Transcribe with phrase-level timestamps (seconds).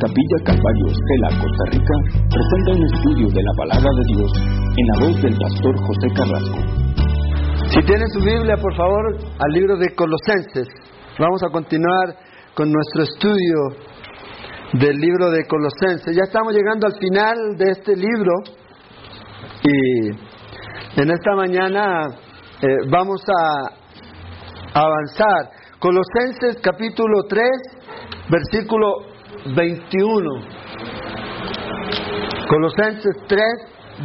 [0.00, 1.94] Capilla Calvario Estela, Costa Rica,
[2.32, 4.32] presenta un estudio de la palabra de Dios
[4.78, 6.58] en la voz del pastor José Carrasco.
[7.68, 10.68] Si tienen su Biblia, por favor, al libro de Colosenses.
[11.18, 12.16] Vamos a continuar
[12.54, 13.76] con nuestro estudio
[14.72, 16.16] del libro de Colosenses.
[16.16, 18.32] Ya estamos llegando al final de este libro
[19.64, 20.08] y
[20.96, 22.08] en esta mañana
[22.62, 25.50] eh, vamos a avanzar.
[25.78, 27.44] Colosenses capítulo 3,
[28.30, 29.09] versículo
[29.46, 30.30] 21.
[32.48, 33.42] Colosenses 3,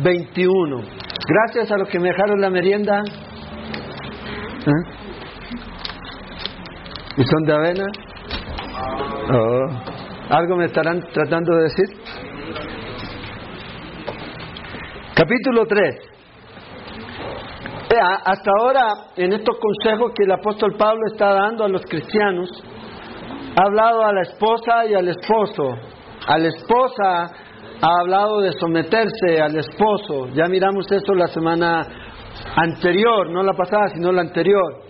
[0.03, 0.81] 21.
[1.27, 3.03] Gracias a los que me dejaron la merienda.
[4.65, 4.71] ¿Eh?
[7.17, 7.85] ¿Y son de avena?
[9.31, 9.67] Oh.
[10.29, 11.85] ¿Algo me estarán tratando de decir?
[15.15, 16.15] Capítulo 3.
[18.25, 22.49] Hasta ahora, en estos consejos que el apóstol Pablo está dando a los cristianos,
[23.55, 25.75] ha hablado a la esposa y al esposo.
[26.27, 27.31] A la esposa
[27.81, 30.27] ha hablado de someterse al esposo.
[30.33, 31.81] Ya miramos eso la semana
[32.55, 34.81] anterior, no la pasada, sino la anterior.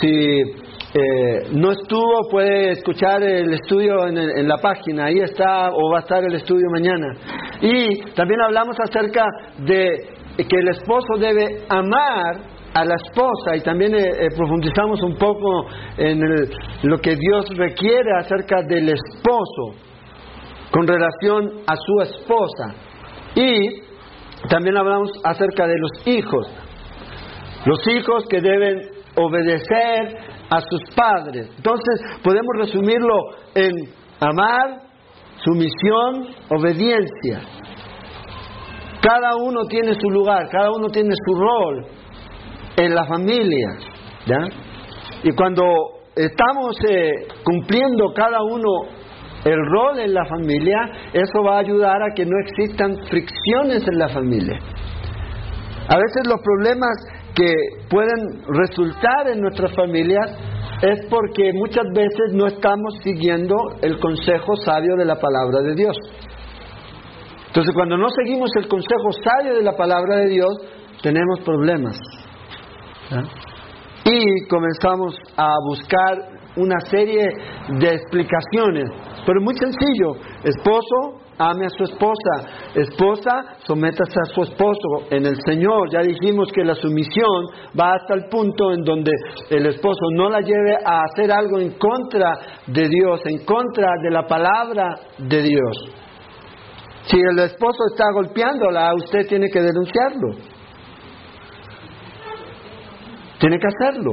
[0.00, 5.90] Si eh, no estuvo, puede escuchar el estudio en, en, la página, ahí está o
[5.90, 7.14] va a estar el estudio mañana.
[7.62, 9.24] Y también hablamos acerca
[9.58, 15.16] de que el esposo debe amar a la esposa y también eh, eh, profundizamos un
[15.16, 15.66] poco
[15.98, 16.20] en
[16.82, 19.76] lo que Dios requiere acerca del esposo
[20.70, 22.74] con relación a su esposa.
[23.34, 23.82] Y
[24.48, 26.46] también hablamos acerca de los hijos.
[27.66, 28.80] Los hijos que deben
[29.16, 30.16] obedecer
[30.48, 31.50] a sus padres.
[31.56, 33.14] Entonces podemos resumirlo
[33.54, 33.72] en
[34.20, 34.82] amar,
[35.44, 37.40] sumisión, obediencia.
[39.02, 41.86] Cada uno tiene su lugar, cada uno tiene su rol
[42.76, 43.68] en la familia.
[44.26, 44.38] ¿ya?
[45.22, 45.64] Y cuando
[46.14, 47.10] estamos eh,
[47.44, 48.68] cumpliendo cada uno
[49.44, 50.78] el rol en la familia,
[51.12, 54.58] eso va a ayudar a que no existan fricciones en la familia.
[55.88, 56.90] A veces los problemas
[57.34, 57.52] que
[57.88, 60.30] pueden resultar en nuestras familias
[60.82, 65.96] es porque muchas veces no estamos siguiendo el consejo sabio de la palabra de Dios.
[67.48, 70.52] Entonces cuando no seguimos el consejo sabio de la palabra de Dios,
[71.02, 71.98] tenemos problemas.
[74.04, 77.28] Y comenzamos a buscar una serie
[77.80, 78.90] de explicaciones,
[79.26, 80.16] pero muy sencillo.
[80.42, 82.70] Esposo, ame a su esposa.
[82.74, 85.90] Esposa, sométase a su esposo en el Señor.
[85.90, 87.46] Ya dijimos que la sumisión
[87.78, 89.12] va hasta el punto en donde
[89.50, 92.32] el esposo no la lleve a hacer algo en contra
[92.66, 96.02] de Dios, en contra de la palabra de Dios.
[97.04, 100.51] Si el esposo está golpeándola, usted tiene que denunciarlo.
[103.42, 104.12] Tiene que hacerlo.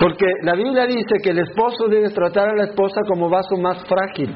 [0.00, 3.84] Porque la Biblia dice que el esposo debe tratar a la esposa como vaso más
[3.86, 4.34] frágil.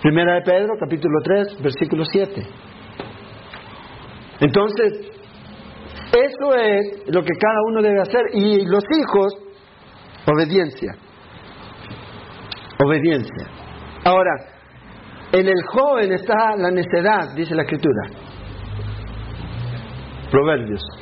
[0.00, 2.42] Primera de Pedro, capítulo 3, versículo 7.
[4.40, 5.10] Entonces,
[6.10, 8.22] eso es lo que cada uno debe hacer.
[8.32, 9.34] Y los hijos,
[10.32, 10.94] obediencia.
[12.82, 13.46] Obediencia.
[14.04, 14.32] Ahora,
[15.32, 18.08] en el joven está la necedad, dice la escritura.
[20.30, 21.01] Proverbios.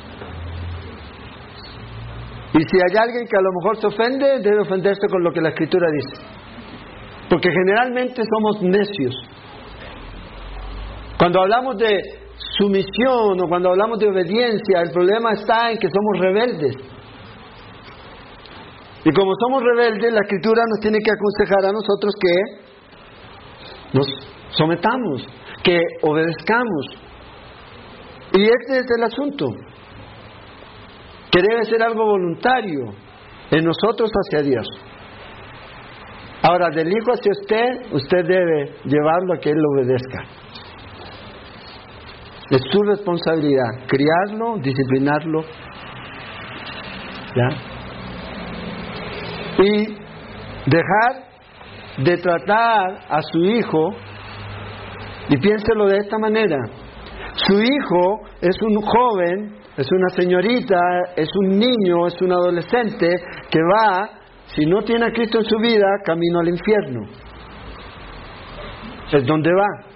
[2.61, 5.41] Y si hay alguien que a lo mejor se ofende, debe ofenderse con lo que
[5.41, 6.21] la escritura dice.
[7.27, 9.15] Porque generalmente somos necios.
[11.17, 11.97] Cuando hablamos de
[12.59, 16.75] sumisión o cuando hablamos de obediencia, el problema está en que somos rebeldes.
[19.05, 22.35] Y como somos rebeldes, la escritura nos tiene que aconsejar a nosotros que
[23.93, 24.05] nos
[24.51, 25.27] sometamos,
[25.63, 26.85] que obedezcamos.
[28.33, 29.47] Y este es el asunto
[31.31, 32.93] que debe ser algo voluntario
[33.51, 34.67] en nosotros hacia Dios.
[36.43, 40.23] Ahora, del hijo hacia usted, usted debe llevarlo a que él lo obedezca.
[42.49, 45.41] Es su responsabilidad, criarlo, disciplinarlo.
[47.35, 47.49] ¿Ya?
[49.63, 49.85] Y
[50.65, 51.31] dejar
[51.97, 53.91] de tratar a su hijo,
[55.29, 56.57] y piénselo de esta manera,
[57.35, 60.77] su hijo es un joven es una señorita,
[61.15, 63.07] es un niño, es un adolescente
[63.49, 64.09] que va,
[64.47, 67.01] si no tiene a Cristo en su vida, camino al infierno.
[69.13, 69.91] Es donde va.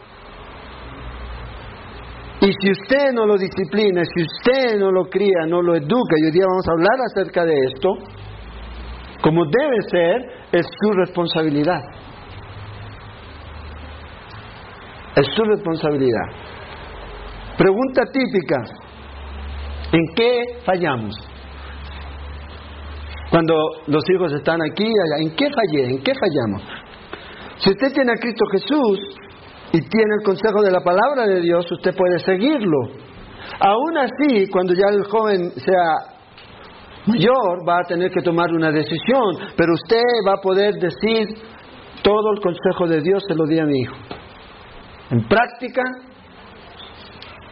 [2.41, 6.25] Y si usted no lo disciplina, si usted no lo cría, no lo educa, y
[6.25, 7.89] hoy día vamos a hablar acerca de esto,
[9.21, 11.81] como debe ser, es su responsabilidad.
[15.15, 16.27] Es su responsabilidad.
[17.57, 18.63] Pregunta típica,
[19.95, 21.15] ¿En qué fallamos?
[23.29, 23.55] Cuando
[23.87, 25.85] los hijos están aquí, allá, ¿en qué fallé?
[25.89, 26.63] ¿En qué fallamos?
[27.59, 28.99] Si usted tiene a Cristo Jesús
[29.71, 32.77] y tiene el consejo de la palabra de Dios, usted puede seguirlo.
[33.61, 36.15] Aún así, cuando ya el joven sea
[37.05, 41.37] mayor, va a tener que tomar una decisión, pero usted va a poder decir,
[42.03, 43.95] todo el consejo de Dios se lo di a mi hijo.
[45.11, 45.83] En práctica,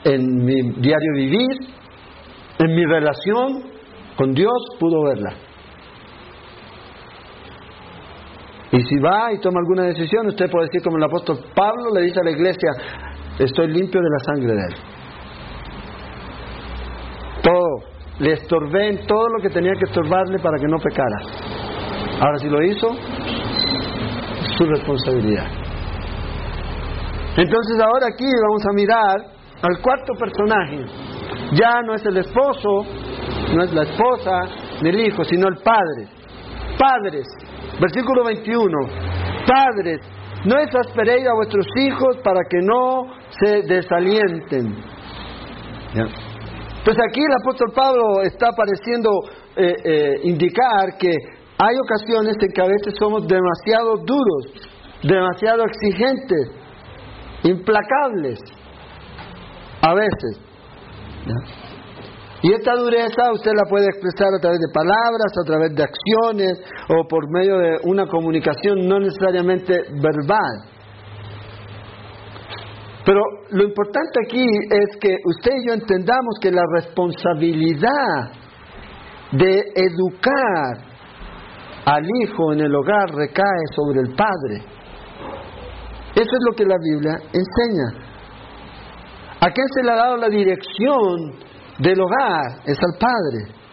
[0.03, 1.82] en mi diario vivir,
[2.59, 3.63] en mi relación
[4.15, 5.33] con Dios, pudo verla.
[8.71, 12.01] Y si va y toma alguna decisión, usted puede decir como el apóstol Pablo le
[12.01, 12.71] dice a la iglesia,
[13.37, 14.75] estoy limpio de la sangre de él.
[17.43, 21.17] Todo, le estorbé en todo lo que tenía que estorbarle para que no pecara.
[22.19, 22.87] Ahora si lo hizo,
[24.41, 25.45] es su responsabilidad.
[27.37, 29.17] Entonces ahora aquí vamos a mirar
[29.61, 31.12] al cuarto personaje.
[31.55, 32.85] Ya no es el esposo,
[33.55, 34.41] no es la esposa
[34.81, 36.07] ni el hijo, sino el padre.
[36.77, 37.27] Padres,
[37.79, 38.77] Versículo 21.
[39.47, 39.99] Padres,
[40.45, 44.75] no exasperéis a vuestros hijos para que no se desalienten.
[46.85, 49.09] Pues aquí el apóstol Pablo está pareciendo
[49.55, 51.11] eh, eh, indicar que
[51.57, 54.69] hay ocasiones en que a veces somos demasiado duros,
[55.03, 56.51] demasiado exigentes,
[57.43, 58.39] implacables.
[59.81, 60.52] A veces.
[62.41, 66.59] Y esta dureza usted la puede expresar a través de palabras, a través de acciones
[66.89, 70.73] o por medio de una comunicación no necesariamente verbal.
[73.05, 78.31] Pero lo importante aquí es que usted y yo entendamos que la responsabilidad
[79.31, 80.93] de educar
[81.85, 84.63] al hijo en el hogar recae sobre el padre.
[86.15, 88.12] Eso es lo que la Biblia enseña.
[89.45, 91.33] ¿A quién se le ha dado la dirección
[91.79, 93.63] del hogar es al padre.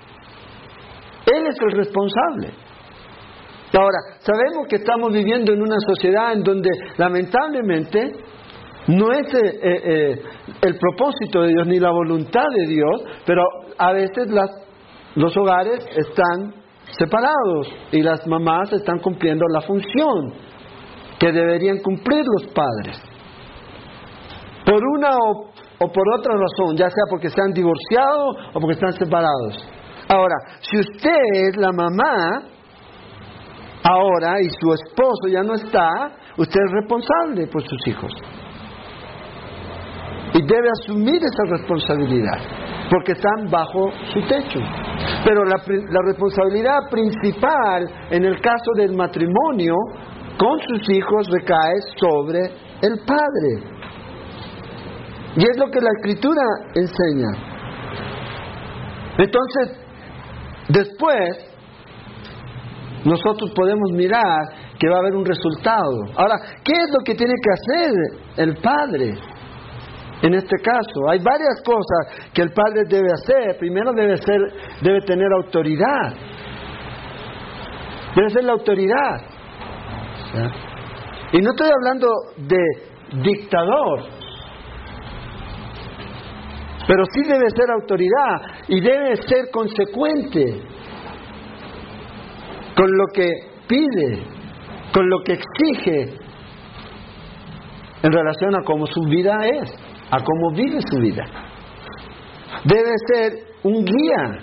[1.27, 2.51] Él es el responsable.
[3.73, 8.13] Ahora, sabemos que estamos viviendo en una sociedad en donde lamentablemente
[8.89, 10.23] no es eh, eh, eh,
[10.63, 13.45] el propósito de Dios ni la voluntad de Dios, pero
[13.79, 14.27] a veces
[15.15, 16.55] los hogares están
[16.99, 20.35] separados y las mamás están cumpliendo la función
[21.21, 23.10] que deberían cumplir los padres.
[24.71, 25.09] Por una
[25.81, 29.67] o por otra razón, ya sea porque se han divorciado o porque están separados.
[30.09, 32.43] Ahora, si usted es la mamá
[33.83, 38.13] ahora y su esposo ya no está, usted es responsable por sus hijos.
[40.35, 42.39] Y debe asumir esa responsabilidad,
[42.91, 44.61] porque están bajo su techo.
[45.25, 49.75] Pero la, la responsabilidad principal en el caso del matrimonio
[50.39, 52.41] con sus hijos recae sobre
[52.83, 53.80] el padre.
[55.37, 56.43] Y es lo que la escritura
[56.75, 57.29] enseña.
[59.19, 59.79] Entonces,
[60.69, 61.51] después,
[63.05, 64.49] nosotros podemos mirar
[64.79, 66.05] que va a haber un resultado.
[66.17, 67.93] Ahora, ¿qué es lo que tiene que hacer
[68.37, 69.15] el padre?
[70.23, 73.57] En este caso, hay varias cosas que el padre debe hacer.
[73.59, 74.41] Primero debe ser,
[74.83, 76.13] debe tener autoridad.
[78.15, 79.17] Debe ser la autoridad.
[81.33, 84.20] Y no estoy hablando de dictador,
[86.91, 90.61] pero sí debe ser autoridad y debe ser consecuente
[92.75, 93.29] con lo que
[93.69, 94.25] pide,
[94.93, 96.19] con lo que exige
[98.03, 99.73] en relación a cómo su vida es,
[100.11, 101.25] a cómo vive su vida.
[102.65, 104.41] Debe ser un guía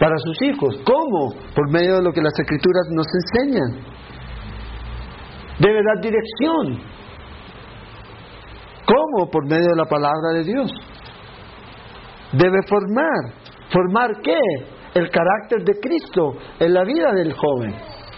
[0.00, 0.76] para sus hijos.
[0.84, 1.34] ¿Cómo?
[1.54, 3.84] Por medio de lo que las escrituras nos enseñan.
[5.60, 6.93] Debe dar dirección
[8.86, 9.30] ¿Cómo?
[9.30, 10.70] Por medio de la palabra de Dios.
[12.32, 13.44] Debe formar.
[13.70, 14.38] ¿Formar qué?
[14.94, 17.74] El carácter de Cristo en la vida del joven,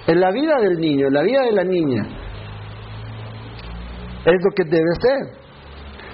[0.06, 2.02] en la vida del niño, en la vida de la niña.
[4.24, 5.46] Es lo que debe ser.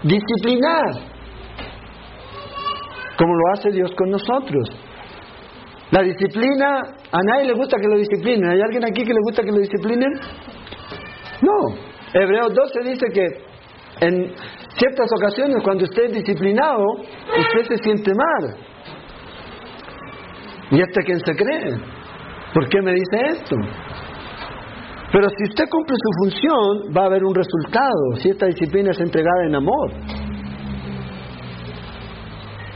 [0.05, 1.13] Disciplinar.
[3.17, 4.69] Como lo hace Dios con nosotros.
[5.91, 6.81] La disciplina,
[7.11, 8.51] a nadie le gusta que lo disciplinen.
[8.51, 10.11] ¿Hay alguien aquí que le gusta que lo disciplinen?
[11.43, 11.75] No.
[12.15, 13.52] Hebreos 12 dice que
[14.01, 14.35] en
[14.77, 18.57] ciertas ocasiones, cuando usted es disciplinado, usted se siente mal.
[20.71, 21.77] ¿Y hasta quién se cree?
[22.55, 23.57] ¿Por qué me dice esto?
[25.13, 29.01] Pero si usted cumple su función, va a haber un resultado, si esta disciplina es
[29.01, 29.91] entregada en amor.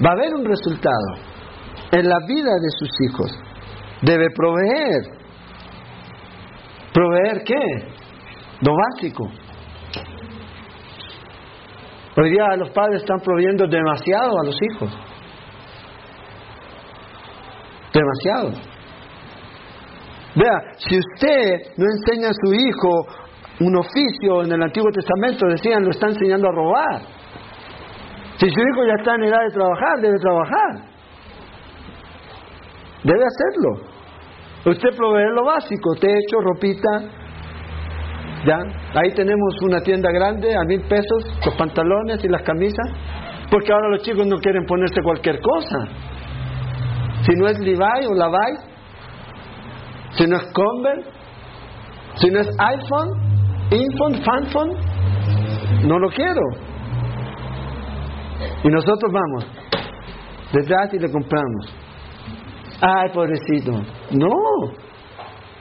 [0.05, 1.17] Va a haber un resultado
[1.93, 3.33] en la vida de sus hijos.
[4.03, 5.03] Debe proveer.
[6.93, 7.89] ¿Proveer qué?
[8.61, 9.31] Lo básico.
[12.19, 14.91] Hoy día los padres están proveyendo demasiado a los hijos.
[17.93, 18.53] Demasiado.
[20.35, 23.07] Vea, si usted no enseña a su hijo
[23.61, 27.01] un oficio en el Antiguo Testamento, decían, lo está enseñando a robar.
[28.39, 30.97] Si su hijo ya está en edad de trabajar, debe trabajar.
[33.03, 33.97] Debe hacerlo.
[34.67, 37.26] Usted provee lo básico, techo, ropita.
[38.47, 38.59] ¿Ya?
[38.95, 42.87] Ahí tenemos una tienda grande a mil pesos, los pantalones y las camisas.
[43.51, 45.89] Porque ahora los chicos no quieren ponerse cualquier cosa.
[47.23, 48.59] Si no es Levi o Levi,
[50.13, 51.11] si no es Converse,
[52.17, 53.11] si no es iPhone,
[53.71, 54.73] Infon, Fanphone,
[55.87, 56.41] no lo quiero.
[58.63, 59.47] Y nosotros vamos
[60.53, 61.75] detrás y le compramos.
[62.81, 63.73] Ay, pobrecito.
[64.13, 64.29] No,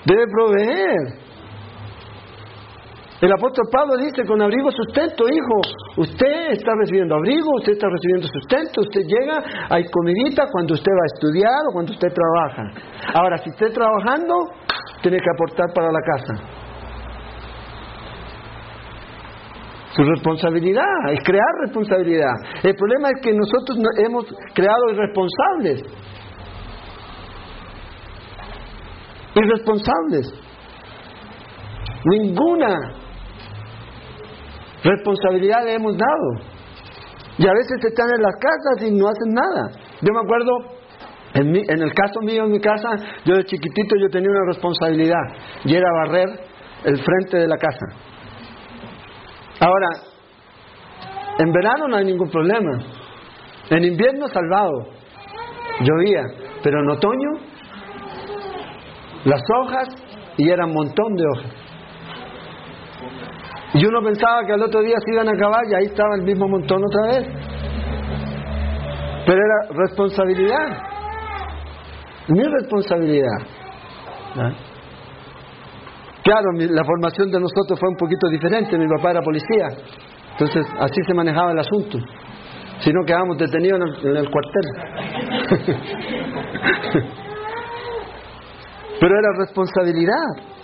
[0.06, 1.25] debe proveer.
[3.22, 8.27] El apóstol Pablo dice, con abrigo sustento, hijo, usted está recibiendo abrigo, usted está recibiendo
[8.27, 12.63] sustento, usted llega, hay comidita cuando usted va a estudiar o cuando usted trabaja.
[13.13, 14.36] Ahora, si esté trabajando,
[15.01, 16.65] tiene que aportar para la casa.
[19.95, 22.34] Su responsabilidad es crear responsabilidad.
[22.63, 25.84] El problema es que nosotros hemos creado irresponsables.
[29.36, 30.34] Irresponsables.
[32.03, 33.05] Ninguna
[34.86, 36.56] responsabilidad le hemos dado.
[37.38, 39.72] Y a veces están en las casas y no hacen nada.
[40.01, 40.51] Yo me acuerdo,
[41.34, 42.89] en, en el caso mío, en mi casa,
[43.25, 45.24] yo de chiquitito yo tenía una responsabilidad
[45.65, 46.30] y era barrer
[46.86, 47.86] el frente de la casa.
[49.60, 49.88] Ahora,
[51.39, 52.80] en verano no hay ningún problema.
[53.70, 54.88] En invierno salvado.
[55.82, 56.24] Llovía.
[56.63, 57.30] Pero en otoño,
[59.25, 59.89] las hojas,
[60.38, 61.64] y era un montón de hojas.
[63.74, 66.24] Y uno pensaba que al otro día se iban a acabar y ahí estaba el
[66.24, 67.27] mismo montón otra vez.
[69.25, 70.77] Pero era responsabilidad.
[72.29, 73.38] Mi responsabilidad.
[76.24, 78.77] Claro, la formación de nosotros fue un poquito diferente.
[78.77, 79.67] Mi papá era policía.
[80.31, 82.00] Entonces, así se manejaba el asunto.
[82.79, 84.63] Si no, quedábamos detenidos en el, cuartel.
[89.00, 90.55] Pero era responsabilidad.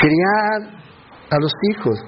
[0.00, 0.80] Criar
[1.30, 1.98] a los hijos.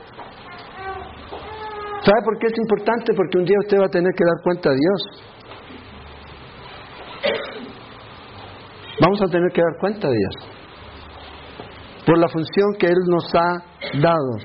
[2.04, 3.12] ¿Sabe por qué es importante?
[3.14, 5.32] Porque un día usted va a tener que dar cuenta a Dios.
[8.98, 10.34] Vamos a tener que dar cuenta a Dios.
[12.06, 13.62] Por la función que Él nos ha
[14.00, 14.38] dado.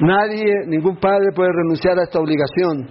[0.00, 2.88] Nadie, ningún padre puede renunciar a esta obligación,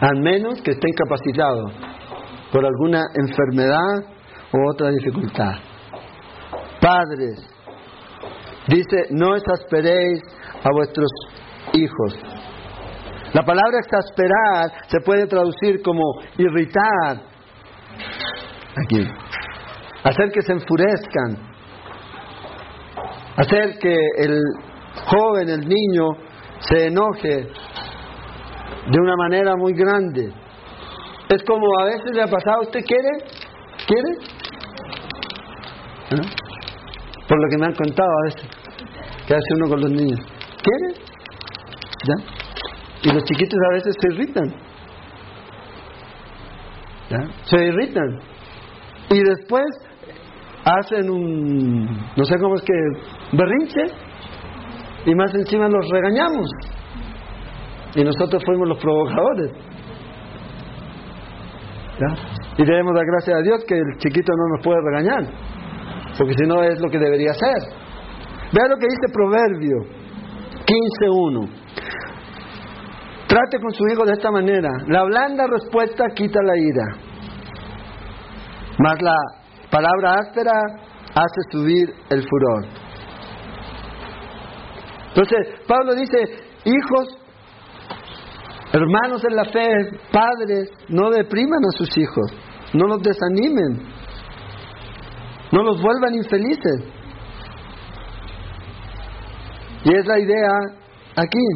[0.00, 1.64] al menos que esté incapacitado
[2.52, 4.18] por alguna enfermedad
[4.52, 5.67] u otra dificultad.
[6.88, 7.38] Padres,
[8.66, 10.22] dice, no exasperéis
[10.64, 11.10] a vuestros
[11.74, 12.14] hijos.
[13.34, 16.02] La palabra exasperar se puede traducir como
[16.38, 17.24] irritar.
[18.86, 19.06] Aquí.
[20.02, 21.36] Hacer que se enfurezcan.
[23.36, 24.40] Hacer que el
[25.04, 26.08] joven, el niño,
[26.60, 27.48] se enoje
[28.90, 30.32] de una manera muy grande.
[31.28, 33.10] Es como a veces le ha pasado, ¿usted quiere?
[33.86, 34.38] ¿Quiere?
[36.12, 36.37] ¿Ah?
[37.28, 38.48] Por lo que me han contado a veces,
[39.26, 40.18] que hace uno con los niños.
[40.62, 40.94] ¿Quiere?
[42.04, 42.14] ¿Ya?
[43.02, 44.54] Y los chiquitos a veces se irritan.
[47.10, 47.18] ¿Ya?
[47.44, 48.18] Se irritan.
[49.10, 49.66] Y después
[50.64, 53.82] hacen un, no sé cómo es que, berrinche
[55.06, 56.50] y más encima los regañamos.
[57.94, 59.52] Y nosotros fuimos los provocadores.
[62.58, 65.32] Y debemos dar gracias a Dios que el chiquito no nos puede regañar,
[66.18, 67.88] porque si no es lo que debería ser.
[68.52, 69.76] Vea lo que dice Proverbio
[70.66, 71.48] 15.1.
[73.28, 74.68] Trate con su hijo de esta manera.
[74.88, 76.84] La blanda respuesta quita la ira,
[78.78, 79.16] mas la
[79.70, 80.52] palabra áspera
[81.14, 82.64] hace subir el furor.
[85.08, 86.16] Entonces, Pablo dice,
[86.64, 87.18] hijos,
[88.72, 89.68] hermanos en la fe,
[90.12, 92.32] padres, no depriman a sus hijos,
[92.72, 93.97] no los desanimen,
[95.52, 96.84] no los vuelvan infelices.
[99.84, 100.52] Y es la idea
[101.16, 101.46] aquí.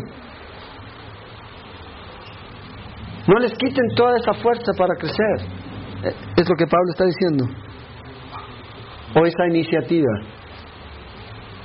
[3.27, 5.49] No les quiten toda esa fuerza para crecer.
[6.37, 7.45] Es lo que Pablo está diciendo.
[9.15, 10.43] O esa iniciativa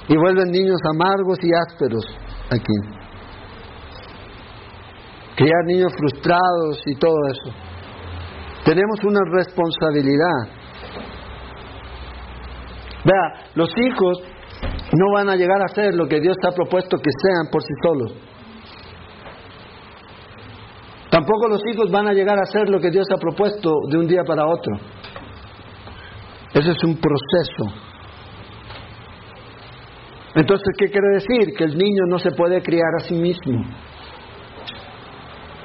[0.10, 2.06] y vuelven niños amargos y ásperos
[2.50, 2.98] aquí.
[5.36, 7.56] Criar niños frustrados y todo eso.
[8.66, 10.57] Tenemos una responsabilidad.
[13.08, 14.22] Vea, los hijos
[14.94, 17.74] no van a llegar a ser lo que Dios ha propuesto que sean por sí
[17.82, 18.14] solos.
[21.10, 24.08] Tampoco los hijos van a llegar a ser lo que Dios ha propuesto de un
[24.08, 24.76] día para otro.
[26.54, 27.88] Ese es un proceso.
[30.36, 31.54] Entonces, ¿qué quiere decir?
[31.58, 33.64] Que el niño no se puede criar a sí mismo.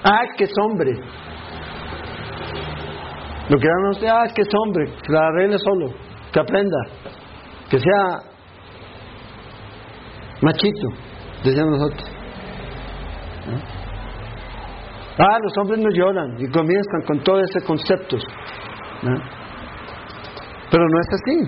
[0.04, 0.92] Ah, que es hombre.
[3.48, 5.92] Lo que no sea, ah, es que es hombre, que la arregle solo,
[6.32, 6.78] que aprenda,
[7.72, 8.20] que sea
[10.42, 10.88] machito,
[11.42, 12.10] decíamos nosotros.
[15.18, 18.18] Ah, los hombres no lloran y comienzan con todo ese concepto.
[20.70, 21.38] Pero no es así.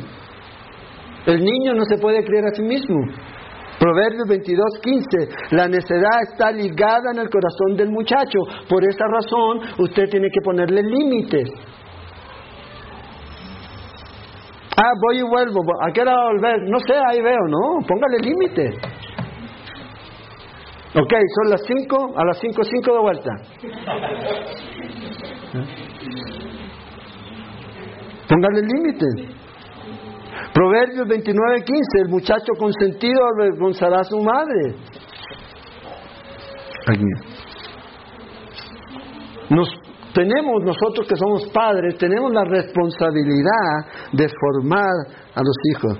[1.26, 2.96] El niño no se puede criar a sí mismo.
[3.78, 5.28] Proverbios 22, 15.
[5.50, 8.38] La necedad está ligada en el corazón del muchacho.
[8.66, 11.50] Por esa razón, usted tiene que ponerle límites.
[14.76, 15.60] Ah, voy y vuelvo.
[15.80, 16.62] ¿A qué hora volver?
[16.68, 17.86] No sé, ahí veo, ¿no?
[17.86, 18.74] Póngale límites.
[20.96, 23.30] Ok, son las 5, a las 5, 5 de vuelta.
[28.28, 29.34] Póngale límites.
[30.54, 34.74] Proverbios 29, 15, el muchacho consentido avergonzará a su madre.
[36.86, 37.04] Aquí.
[39.50, 39.68] Nos,
[40.14, 44.94] tenemos nosotros que somos padres, tenemos la responsabilidad de formar
[45.34, 45.98] a los hijos,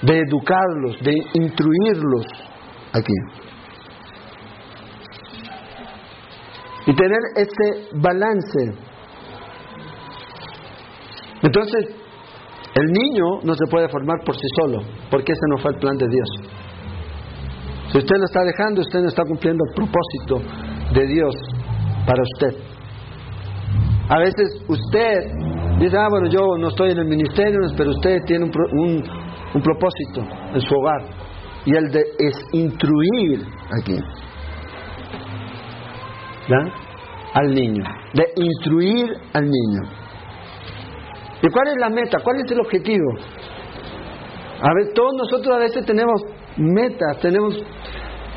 [0.00, 2.26] de educarlos, de instruirlos
[2.92, 3.12] aquí.
[6.86, 8.74] Y tener ese balance.
[11.42, 11.94] Entonces,
[12.74, 14.78] el niño no se puede formar por sí solo,
[15.10, 16.28] porque ese no fue el plan de Dios.
[17.92, 21.34] Si usted lo está dejando, usted no está cumpliendo el propósito de Dios
[22.06, 22.76] para usted.
[24.08, 25.32] A veces usted
[25.80, 29.04] dice, ah, bueno, yo no estoy en el ministerio, pero usted tiene un,
[29.54, 30.20] un, propósito
[30.54, 31.02] en su hogar.
[31.64, 33.44] Y el de es instruir
[33.80, 33.96] aquí.
[36.48, 36.58] ¿Ya?
[37.34, 37.82] Al niño.
[38.14, 39.82] De instruir al niño.
[41.42, 42.18] ¿Y cuál es la meta?
[42.22, 43.10] ¿Cuál es el objetivo?
[44.60, 46.22] A ver, todos nosotros a veces tenemos
[46.56, 47.54] metas, tenemos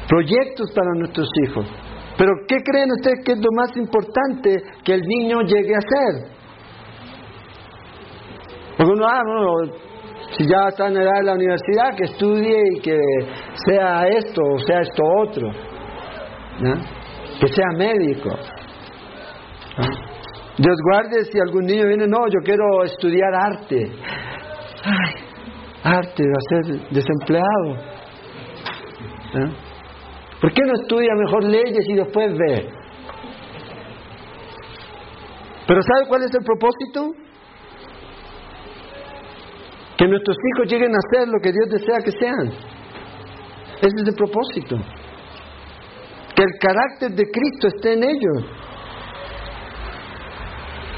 [0.08, 1.66] proyectos para nuestros hijos.
[2.20, 6.30] Pero ¿qué creen ustedes que es lo más importante que el niño llegue a ser?
[8.78, 9.72] Porque uno, ah, no,
[10.38, 13.00] si ya está en edad de la universidad, que estudie y que
[13.66, 15.50] sea esto o sea esto otro.
[17.40, 18.32] Que sea médico.
[20.58, 23.92] Dios guarde si algún niño viene, no, yo quiero estudiar arte.
[24.84, 25.14] Ay,
[25.84, 27.76] arte, va a ser desempleado.
[29.36, 29.69] ¿Eh?
[30.42, 32.70] ¿Por qué no estudia mejor leyes y después ve?
[35.68, 37.14] Pero ¿sabe cuál es el propósito?
[39.98, 42.48] Que nuestros hijos lleguen a ser lo que Dios desea que sean.
[43.82, 44.78] Ese es el propósito.
[46.36, 48.46] Que el carácter de Cristo esté en ellos.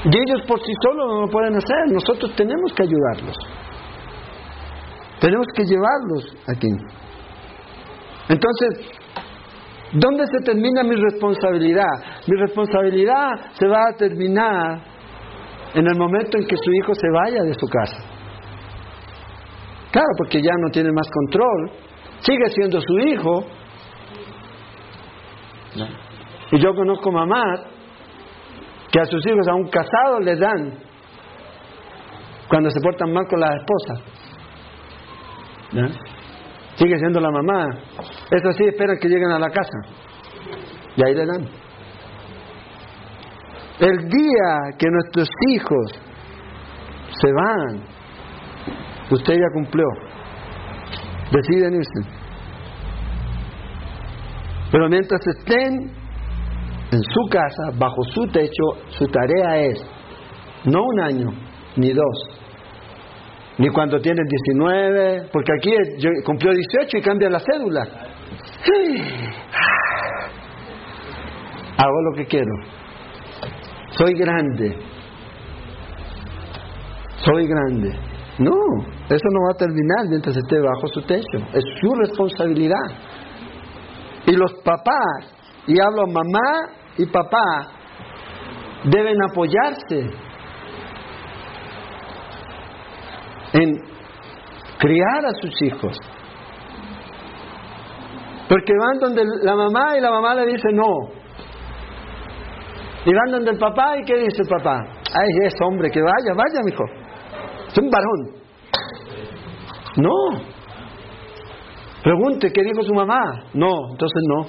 [0.04, 3.36] Y ellos por sí solos no lo pueden hacer, nosotros tenemos que ayudarlos.
[5.20, 6.68] Tenemos que llevarlos aquí.
[8.28, 9.01] Entonces,
[9.92, 11.92] ¿dónde se termina mi responsabilidad?
[12.26, 14.80] Mi responsabilidad se va a terminar
[15.74, 17.96] en el momento en que su hijo se vaya de su casa.
[19.90, 21.70] Claro, porque ya no tiene más control,
[22.20, 23.44] sigue siendo su hijo.
[26.52, 27.60] Y yo conozco mamás
[28.90, 30.78] que a sus hijos, a un casado, les dan
[32.48, 33.94] cuando se portan mal con la esposa.
[36.76, 37.68] Sigue siendo la mamá.
[38.30, 39.78] Eso sí, esperan que lleguen a la casa.
[40.96, 41.48] Y ahí le dan.
[43.80, 45.92] El día que nuestros hijos
[47.20, 47.82] se van,
[49.10, 49.86] usted ya cumplió.
[51.30, 52.22] Deciden irse.
[54.70, 55.90] Pero mientras estén
[56.92, 59.84] en su casa, bajo su techo, su tarea es
[60.64, 61.30] no un año,
[61.76, 62.41] ni dos,
[63.62, 65.70] ni cuando tienen 19, porque aquí
[66.24, 67.82] cumplió 18 y cambia la cédula.
[71.76, 72.50] Hago lo que quiero.
[73.90, 74.76] Soy grande.
[77.24, 77.92] Soy grande.
[78.40, 78.50] No,
[79.08, 81.38] eso no va a terminar mientras esté bajo su techo.
[81.54, 82.90] Es su responsabilidad.
[84.26, 85.36] Y los papás,
[85.68, 87.68] y hablo mamá y papá
[88.90, 90.10] deben apoyarse
[93.52, 93.74] en
[94.78, 95.96] criar a sus hijos.
[98.48, 101.22] Porque van donde la mamá y la mamá le dice no.
[103.04, 104.78] Y van donde el papá y ¿qué dice el papá?
[104.78, 106.84] Ay, es hombre, que vaya, vaya, hijo.
[107.68, 108.42] Es un varón.
[109.96, 110.42] No.
[112.02, 113.44] Pregunte, ¿qué dijo su mamá?
[113.54, 114.46] No, entonces no.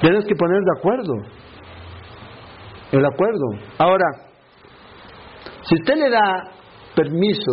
[0.00, 1.14] Tienes que poner de acuerdo.
[2.90, 3.46] El acuerdo.
[3.78, 4.04] Ahora,
[5.64, 6.44] si usted le da
[6.94, 7.52] permiso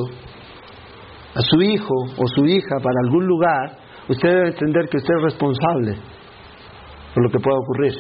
[1.36, 5.24] a su hijo o su hija para algún lugar, usted debe entender que usted es
[5.24, 5.96] responsable
[7.14, 7.94] por lo que pueda ocurrir.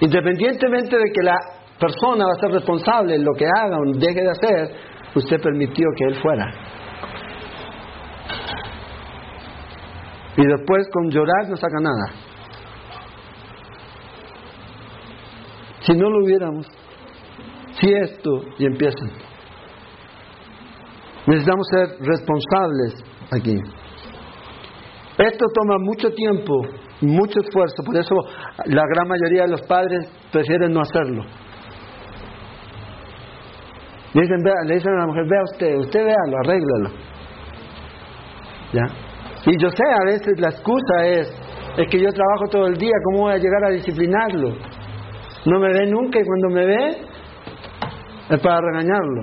[0.00, 1.36] Independientemente de que la
[1.78, 4.76] persona va a ser responsable en lo que haga o deje de hacer,
[5.14, 6.46] usted permitió que él fuera.
[10.36, 12.12] Y después con llorar no saca nada.
[15.80, 16.66] Si no lo hubiéramos,
[17.80, 19.10] si esto, y empiezan.
[21.26, 23.56] Necesitamos ser responsables aquí.
[25.18, 26.54] Esto toma mucho tiempo,
[27.02, 28.14] mucho esfuerzo, por eso
[28.66, 31.24] la gran mayoría de los padres prefieren no hacerlo.
[34.12, 36.90] Le dicen, le dicen a la mujer, vea usted, usted véalo, arréglalo.
[38.72, 38.86] ¿Ya?
[39.46, 41.28] Y yo sé, a veces la excusa es,
[41.76, 44.54] es que yo trabajo todo el día, ¿cómo voy a llegar a disciplinarlo?
[45.46, 47.09] No me ve nunca y cuando me ve
[48.30, 49.22] es para regañarlo.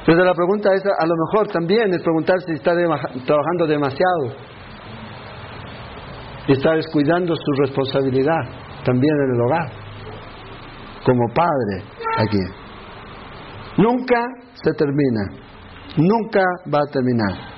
[0.00, 4.34] Entonces la pregunta es, a lo mejor también es preguntar si está trabajando demasiado
[6.48, 8.42] y está descuidando su responsabilidad
[8.84, 9.70] también en el hogar,
[11.04, 11.84] como padre
[12.18, 12.40] aquí.
[13.78, 14.20] Nunca
[14.54, 15.28] se termina,
[15.96, 17.52] nunca va a terminar.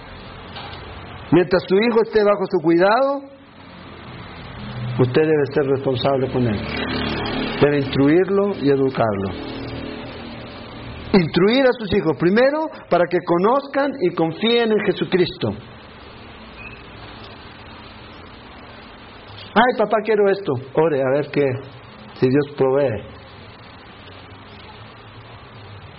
[1.33, 3.23] Mientras su hijo esté bajo su cuidado,
[5.01, 7.14] usted debe ser responsable con él.
[7.65, 9.55] Debe instruirlo y educarlo
[11.15, 15.51] instruir a sus hijos, primero para que conozcan y confíen en Jesucristo.
[19.55, 20.53] Ay, papá, quiero esto.
[20.75, 21.45] Ore, a ver qué,
[22.15, 23.03] si Dios provee.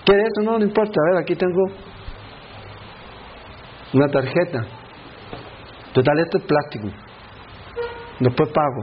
[0.04, 0.42] ¿Quiere eso?
[0.44, 0.92] No, no importa.
[0.92, 1.64] A ver, aquí tengo
[3.94, 4.66] una tarjeta.
[5.94, 6.88] Total, esto es plástico.
[8.20, 8.82] Después pago.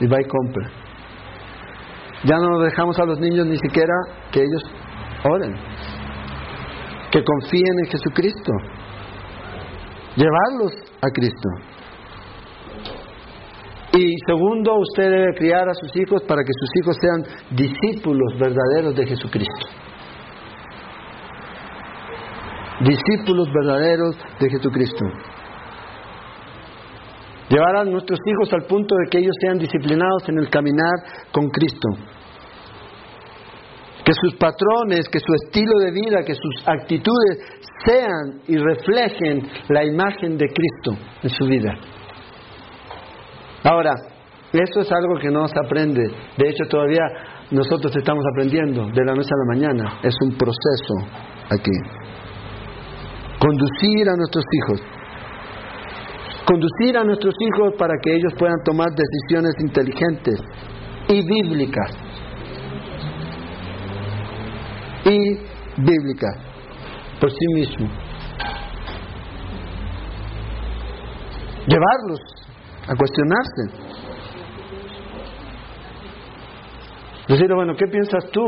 [0.00, 0.85] Y va y compra.
[2.24, 3.94] Ya no dejamos a los niños ni siquiera
[4.32, 4.62] que ellos
[5.24, 5.54] oren,
[7.10, 8.52] que confíen en Jesucristo,
[10.16, 11.48] llevarlos a Cristo.
[13.92, 18.94] Y segundo, usted debe criar a sus hijos para que sus hijos sean discípulos verdaderos
[18.94, 19.66] de Jesucristo.
[22.80, 25.04] Discípulos verdaderos de Jesucristo.
[27.48, 31.48] Llevar a nuestros hijos al punto de que ellos sean disciplinados en el caminar con
[31.48, 31.88] Cristo
[34.06, 37.38] que sus patrones, que su estilo de vida, que sus actitudes
[37.84, 41.74] sean y reflejen la imagen de Cristo en su vida.
[43.64, 43.90] Ahora,
[44.52, 46.02] eso es algo que no se aprende.
[46.38, 47.02] De hecho, todavía
[47.50, 49.98] nosotros estamos aprendiendo de la noche a la mañana.
[50.04, 50.94] Es un proceso
[51.50, 51.72] aquí.
[53.40, 54.95] Conducir a nuestros hijos.
[56.46, 60.40] Conducir a nuestros hijos para que ellos puedan tomar decisiones inteligentes
[61.08, 61.90] y bíblicas
[65.04, 65.38] y
[65.76, 66.28] bíblica
[67.20, 67.88] por sí mismo.
[71.66, 72.20] Llevarlos
[72.88, 73.86] a cuestionarse.
[77.28, 78.44] Decirle, bueno, ¿qué piensas tú?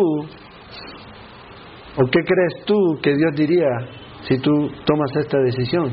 [1.97, 3.67] ¿O qué crees tú que Dios diría
[4.23, 5.93] si tú tomas esta decisión?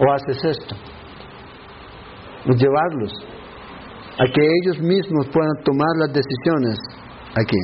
[0.00, 0.87] ¿O haces esto?
[2.56, 3.12] Llevarlos
[4.18, 6.78] a que ellos mismos puedan tomar las decisiones
[7.34, 7.58] aquí.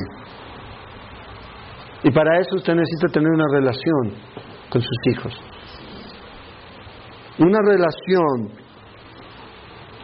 [2.03, 4.13] Y para eso usted necesita tener una relación
[4.69, 5.33] con sus hijos.
[7.39, 8.65] Una relación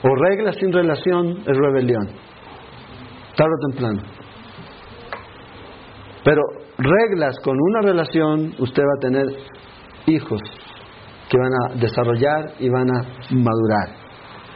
[0.04, 2.08] o regla sin relación es rebelión,
[3.36, 4.02] tarde o temprano.
[6.24, 6.42] Pero
[6.78, 9.26] reglas con una relación, usted va a tener
[10.08, 10.42] hijos
[11.30, 14.01] que van a desarrollar y van a madurar.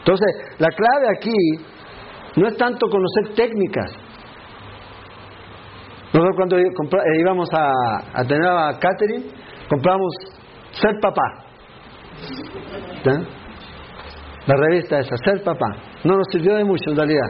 [0.05, 1.33] Entonces, la clave aquí
[2.35, 3.91] no es tanto conocer técnicas,
[6.15, 9.25] nosotros cuando eh, íbamos a, tener a Catherine,
[9.67, 10.13] compramos
[10.71, 11.23] Ser Papá.
[14.47, 15.67] La revista esa, Ser Papá.
[16.05, 17.27] No nos sirvió de mucho en realidad.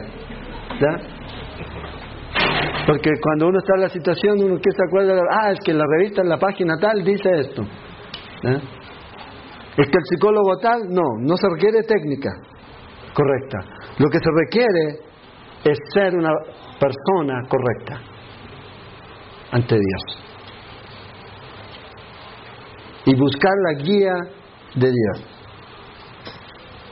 [2.86, 5.84] Porque cuando uno está en la situación, uno que se acuerda, ah, es que la
[5.98, 7.62] revista, en la página tal, dice esto.
[8.42, 12.30] Es que el psicólogo tal, no, no se requiere técnica
[13.16, 13.58] correcta.
[13.98, 15.00] Lo que se requiere
[15.64, 16.30] es ser una
[16.78, 17.98] persona correcta
[19.52, 20.22] ante Dios.
[23.06, 24.14] Y buscar la guía
[24.74, 25.24] de Dios.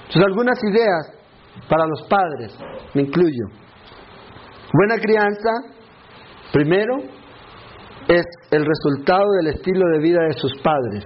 [0.08, 1.12] Son algunas ideas
[1.68, 2.56] para los padres,
[2.94, 3.46] me incluyo.
[4.72, 5.50] Buena crianza,
[6.52, 6.96] primero,
[8.08, 11.04] es el resultado del estilo de vida de sus padres,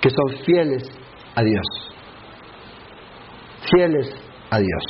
[0.00, 0.82] que son fieles
[1.34, 1.93] a Dios.
[3.74, 4.10] Fieles
[4.50, 4.84] a Dios.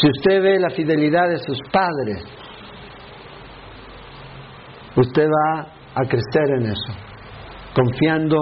[0.00, 2.24] Si usted ve la fidelidad de sus padres,
[4.96, 5.60] usted va
[5.94, 6.92] a crecer en eso,
[7.74, 8.36] confiando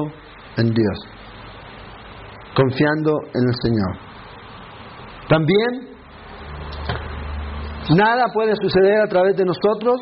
[0.56, 0.98] en Dios,
[2.54, 4.10] confiando en el Señor.
[5.28, 5.88] También,
[7.90, 10.00] nada puede suceder a través de nosotros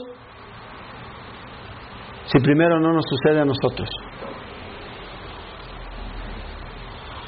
[2.26, 3.88] si primero no nos sucede a nosotros.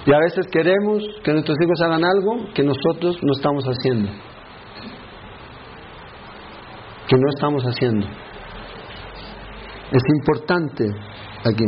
[0.07, 4.11] Y a veces queremos que nuestros hijos hagan algo que nosotros no estamos haciendo.
[7.07, 8.07] Que no estamos haciendo.
[9.93, 10.87] Es importante
[11.45, 11.65] aquí.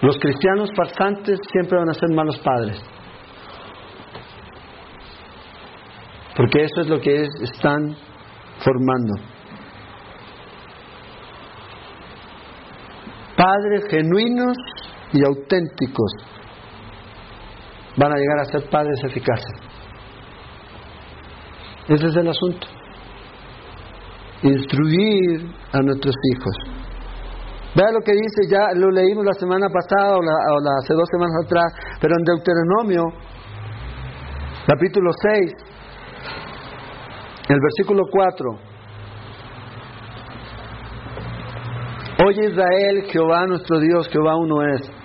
[0.00, 2.80] Los cristianos farsantes siempre van a ser malos padres.
[6.36, 7.94] Porque eso es lo que están
[8.64, 9.14] formando.
[13.36, 14.56] Padres genuinos
[15.12, 16.12] y auténticos
[17.96, 19.52] van a llegar a ser padres eficaces.
[21.88, 22.66] Ese es el asunto.
[24.42, 26.56] Instruir a nuestros hijos.
[27.74, 30.32] Vea lo que dice, ya lo leímos la semana pasada o, la,
[30.78, 33.02] hace dos semanas atrás, pero en Deuteronomio,
[34.66, 35.52] capítulo 6,
[37.48, 38.72] el versículo 4.
[42.26, 45.01] Oye Israel, Jehová nuestro Dios, Jehová uno es.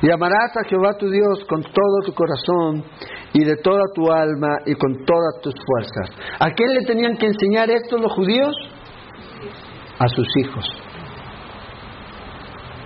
[0.00, 2.84] Y amarás a Jehová tu Dios con todo tu corazón
[3.32, 6.16] y de toda tu alma y con todas tus fuerzas.
[6.38, 8.54] ¿A quién le tenían que enseñar esto los judíos?
[9.98, 10.64] A sus hijos.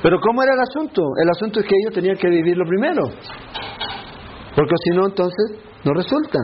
[0.03, 1.03] Pero ¿cómo era el asunto?
[1.23, 3.03] El asunto es que ellos tenían que vivirlo primero.
[4.57, 6.39] Porque si no, entonces no resulta.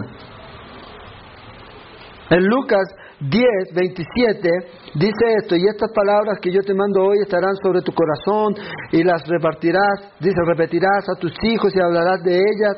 [2.30, 2.86] En Lucas
[3.20, 4.48] 10, 27
[4.94, 8.54] dice esto, y estas palabras que yo te mando hoy estarán sobre tu corazón
[8.92, 12.76] y las repartirás, dice, repetirás a tus hijos y hablarás de ellas.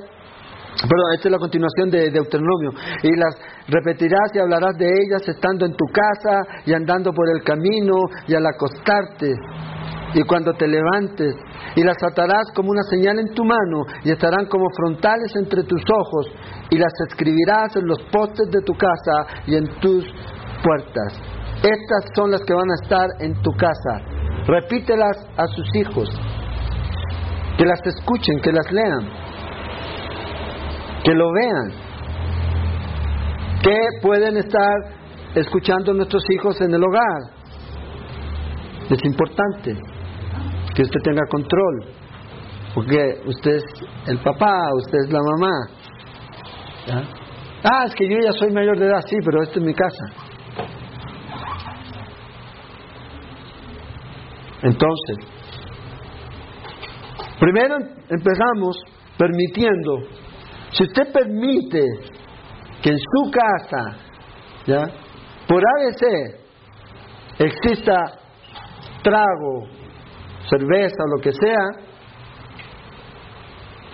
[0.80, 2.70] Perdón, esta es la continuación de Deuteronomio.
[3.02, 3.36] Y las
[3.68, 8.34] repetirás y hablarás de ellas estando en tu casa y andando por el camino y
[8.34, 9.34] al acostarte
[10.14, 11.34] y cuando te levantes,
[11.76, 15.82] y las atarás como una señal en tu mano, y estarán como frontales entre tus
[15.92, 16.26] ojos,
[16.70, 20.04] y las escribirás en los postes de tu casa y en tus
[20.64, 21.20] puertas.
[21.62, 24.00] Estas son las que van a estar en tu casa.
[24.46, 26.08] Repítelas a sus hijos,
[27.56, 29.08] que las escuchen, que las lean,
[31.04, 31.70] que lo vean,
[33.62, 34.74] que pueden estar
[35.34, 37.40] escuchando nuestros hijos en el hogar.
[38.90, 39.76] Es importante
[40.80, 41.84] que usted tenga control,
[42.74, 43.64] porque usted es
[44.06, 45.52] el papá, usted es la mamá.
[47.62, 50.06] Ah, es que yo ya soy mayor de edad, sí, pero esto es mi casa.
[54.62, 55.16] Entonces,
[57.38, 57.76] primero
[58.08, 58.82] empezamos
[59.18, 59.98] permitiendo,
[60.70, 61.84] si usted permite
[62.82, 63.96] que en su casa,
[64.66, 64.82] ¿ya?
[65.46, 66.36] por ABC,
[67.38, 68.20] exista
[69.02, 69.79] trago,
[70.50, 71.90] cerveza o lo que sea,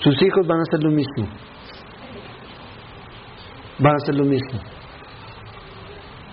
[0.00, 1.28] sus hijos van a hacer lo mismo.
[3.78, 4.60] Van a hacer lo mismo.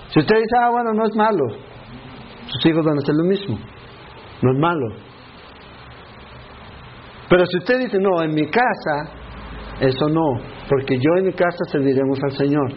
[0.08, 1.46] Si usted dice, ah, bueno, no es malo,
[2.48, 3.58] sus hijos van a hacer lo mismo.
[4.42, 4.96] No es malo.
[7.30, 9.10] Pero si usted dice, no, en mi casa,
[9.80, 12.72] eso no, porque yo en mi casa serviremos al Señor.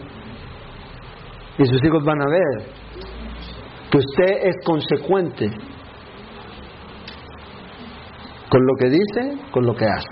[1.59, 2.69] Y sus hijos van a ver
[3.91, 5.49] que usted es consecuente
[8.49, 10.07] con lo que dice, con lo que hace.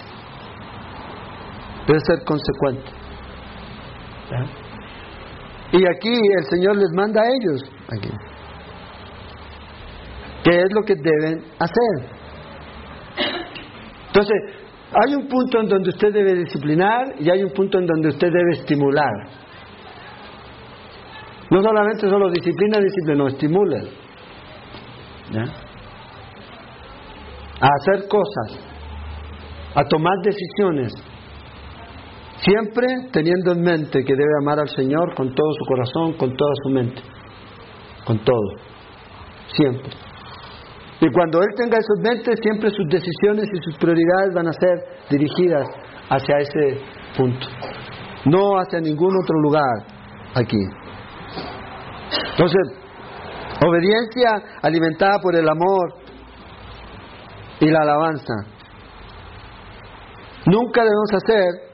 [1.88, 2.92] Debe ser consecuente.
[5.72, 8.10] Y aquí el Señor les manda a ellos, aquí,
[10.44, 12.16] qué es lo que deben hacer.
[14.08, 14.38] Entonces,
[14.94, 18.28] hay un punto en donde usted debe disciplinar y hay un punto en donde usted
[18.28, 19.14] debe estimular.
[21.52, 23.82] No solamente solo disciplina, disciplina, no, estimula.
[25.32, 25.65] ¿Ya?
[27.60, 28.60] A hacer cosas,
[29.76, 30.94] a tomar decisiones,
[32.42, 36.52] siempre teniendo en mente que debe amar al Señor con todo su corazón, con toda
[36.64, 37.02] su mente,
[38.06, 38.56] con todo,
[39.54, 39.92] siempre.
[41.02, 44.54] Y cuando Él tenga eso en mente, siempre sus decisiones y sus prioridades van a
[44.54, 45.68] ser dirigidas
[46.10, 46.82] hacia ese
[47.18, 47.48] punto,
[48.26, 49.86] no hacia ningún otro lugar
[50.36, 50.60] aquí.
[52.32, 52.86] Entonces,
[53.66, 56.05] obediencia alimentada por el amor,
[57.60, 58.34] y la alabanza.
[60.46, 61.66] Nunca debemos hacer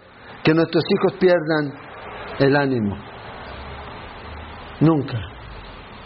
[0.44, 1.74] que nuestros hijos pierdan
[2.40, 2.96] el ánimo.
[4.80, 5.18] Nunca.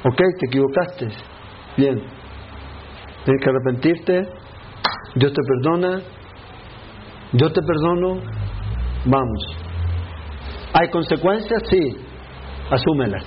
[0.03, 1.07] Ok, te equivocaste.
[1.77, 1.95] Bien.
[3.23, 4.29] Tienes que arrepentirte.
[5.15, 6.01] Dios te perdona.
[7.33, 8.21] Yo te perdono.
[9.05, 9.57] Vamos.
[10.73, 11.63] ¿Hay consecuencias?
[11.69, 11.97] Sí.
[12.69, 13.23] Asúmelas.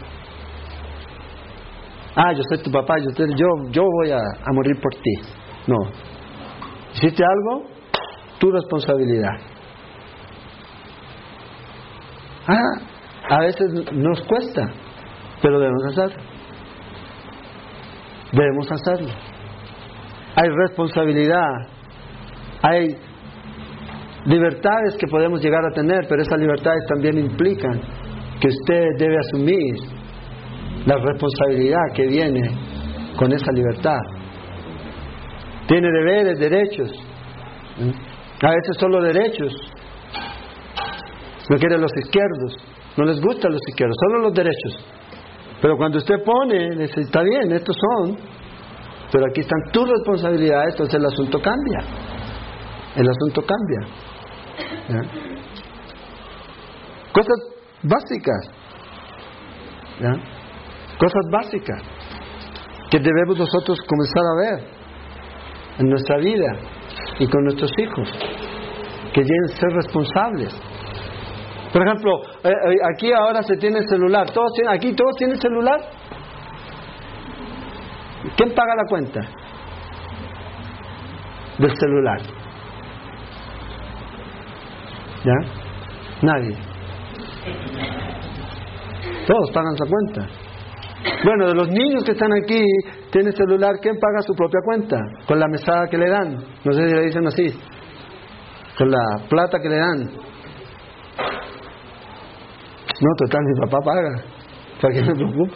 [2.14, 5.12] Ah, yo soy tu papá, yo, yo, yo voy a, a morir por ti.
[5.68, 5.76] No.
[6.98, 7.64] ¿Hiciste algo?
[8.40, 9.34] Tu responsabilidad.
[12.48, 14.68] Ah, a veces nos cuesta,
[15.40, 16.22] pero debemos hacerlo.
[18.32, 19.08] Debemos hacerlo.
[20.34, 21.48] Hay responsabilidad,
[22.62, 22.88] hay
[24.24, 27.80] libertades que podemos llegar a tener, pero esas libertades también implican
[28.40, 29.74] que usted debe asumir
[30.84, 32.40] la responsabilidad que viene
[33.16, 34.17] con esa libertad.
[35.68, 36.90] Tiene deberes, derechos.
[38.42, 39.52] A veces solo derechos.
[41.50, 42.56] No quieren los izquierdos.
[42.96, 44.76] No les gustan los izquierdos, solo los derechos.
[45.62, 48.16] Pero cuando usted pone, está bien, estos son,
[49.12, 51.80] pero aquí están tus responsabilidades, entonces el asunto cambia.
[52.96, 53.80] El asunto cambia.
[57.12, 57.38] Cosas
[57.82, 58.50] básicas.
[60.98, 61.82] Cosas básicas
[62.90, 64.77] que debemos nosotros comenzar a ver
[65.78, 66.52] en nuestra vida
[67.18, 68.08] y con nuestros hijos,
[69.12, 70.60] que deben ser responsables.
[71.72, 75.80] Por ejemplo, eh, eh, aquí ahora se tiene celular, todos tienen, aquí todos tienen celular.
[78.36, 79.20] ¿Quién paga la cuenta
[81.58, 82.20] del celular?
[85.24, 85.34] ¿Ya?
[86.22, 86.56] Nadie.
[89.26, 90.26] Todos pagan su cuenta.
[91.24, 92.64] Bueno, de los niños que están aquí,
[93.10, 94.98] tienen celular, ¿quién paga su propia cuenta?
[95.26, 96.36] Con la mesada que le dan.
[96.64, 97.46] No sé si le dicen así.
[98.76, 99.98] Con la plata que le dan.
[103.00, 104.22] No, total, mi papá paga.
[104.80, 105.54] ¿Para qué me preocupa?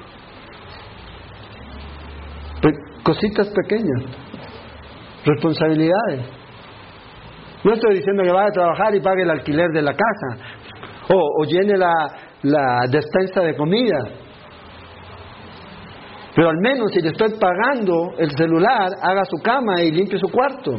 [3.03, 4.05] cositas pequeñas.
[5.25, 6.25] Responsabilidades.
[7.65, 10.45] No estoy diciendo que vaya a trabajar y pague el alquiler de la casa.
[11.09, 14.22] O, llene la despensa de comida.
[16.35, 20.29] Pero al menos si le estoy pagando el celular, haga su cama y limpie su
[20.29, 20.73] cuarto.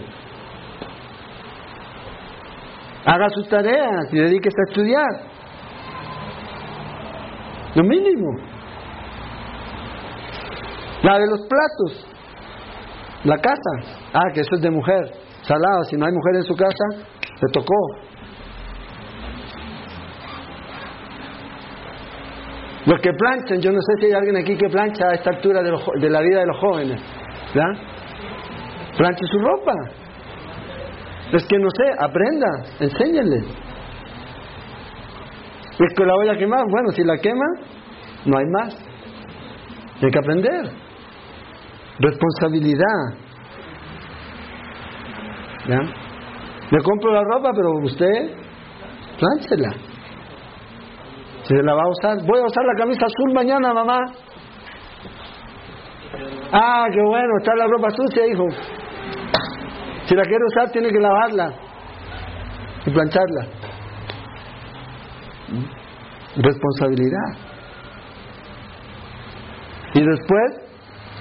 [3.05, 5.33] Haga sus tareas y dedíquese a estudiar.
[7.75, 8.37] Lo mínimo.
[11.03, 12.07] La de los platos.
[13.25, 13.99] La casa.
[14.13, 15.11] Ah, que eso es de mujer.
[15.41, 17.05] Salado, si no hay mujer en su casa,
[17.41, 18.12] le tocó.
[22.85, 25.61] Los que planchan, yo no sé si hay alguien aquí que plancha a esta altura
[25.63, 27.01] de, de la vida de los jóvenes.
[27.53, 27.81] ¿verdad?
[28.97, 29.73] Planche su ropa.
[31.31, 32.47] Es que no sé, aprenda,
[32.79, 33.37] enséñenle.
[35.79, 37.45] Es que la voy a quemar, bueno, si la quema,
[38.25, 38.75] no hay más.
[40.01, 40.69] Hay que aprender.
[41.99, 43.17] Responsabilidad.
[45.67, 45.79] ¿Ya?
[46.71, 48.35] Le compro la ropa, pero usted,
[49.19, 49.73] plánchela.
[51.43, 53.99] Se la va a usar, voy a usar la camisa azul mañana, mamá.
[56.53, 58.47] Ah, qué bueno, está la ropa sucia, hijo.
[60.05, 61.53] Si la quiere usar, tiene que lavarla
[62.85, 63.47] y plancharla.
[66.37, 67.53] Responsabilidad.
[69.95, 70.63] Y después,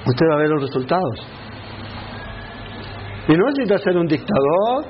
[0.06, 1.26] usted va a ver los resultados.
[3.28, 4.85] Y no necesita ser un dictador.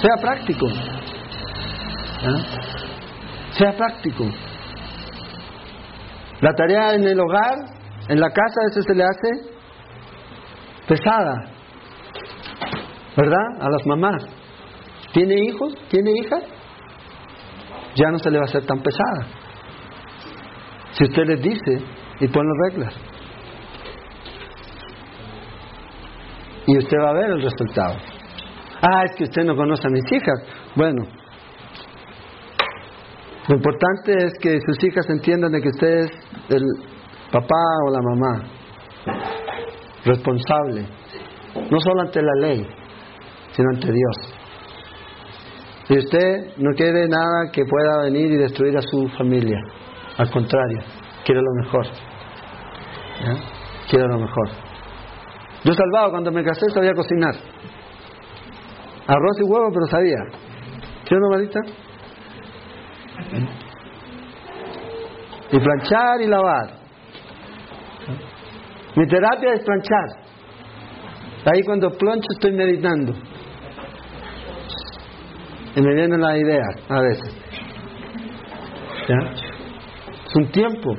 [0.00, 0.66] Sea práctico.
[3.52, 4.24] Sea práctico.
[6.40, 7.58] La tarea en el hogar,
[8.08, 9.58] en la casa, a veces se le hace
[10.86, 11.34] pesada.
[13.16, 13.46] ¿Verdad?
[13.60, 14.24] A las mamás.
[15.12, 15.74] ¿Tiene hijos?
[15.90, 16.44] ¿Tiene hijas?
[17.96, 19.26] Ya no se le va a hacer tan pesada.
[20.92, 21.84] Si usted les dice
[22.20, 22.94] y pone reglas.
[26.66, 27.96] Y usted va a ver el resultado.
[28.82, 30.40] Ah, es que usted no conoce a mis hijas.
[30.76, 31.02] Bueno,
[33.48, 36.10] lo importante es que sus hijas entiendan de que usted es
[36.50, 36.64] el
[37.32, 38.42] papá o la mamá
[40.04, 40.86] responsable,
[41.70, 42.66] no solo ante la ley,
[43.52, 44.34] sino ante Dios.
[45.88, 49.58] Y usted no quiere nada que pueda venir y destruir a su familia,
[50.18, 50.80] al contrario,
[51.24, 51.86] quiere lo mejor.
[53.88, 54.48] Quiere lo mejor.
[55.64, 57.34] Yo salvado cuando me casé sabía cocinar.
[59.06, 60.18] Arroz y huevo, pero sabía.
[61.08, 61.60] ¿Sí o no, Marita?
[65.50, 66.78] Y planchar y lavar.
[68.96, 70.28] Mi terapia es planchar.
[71.44, 73.12] Ahí cuando plancho estoy meditando.
[75.74, 77.34] Y me vienen las ideas a veces.
[80.26, 80.94] Es un tiempo.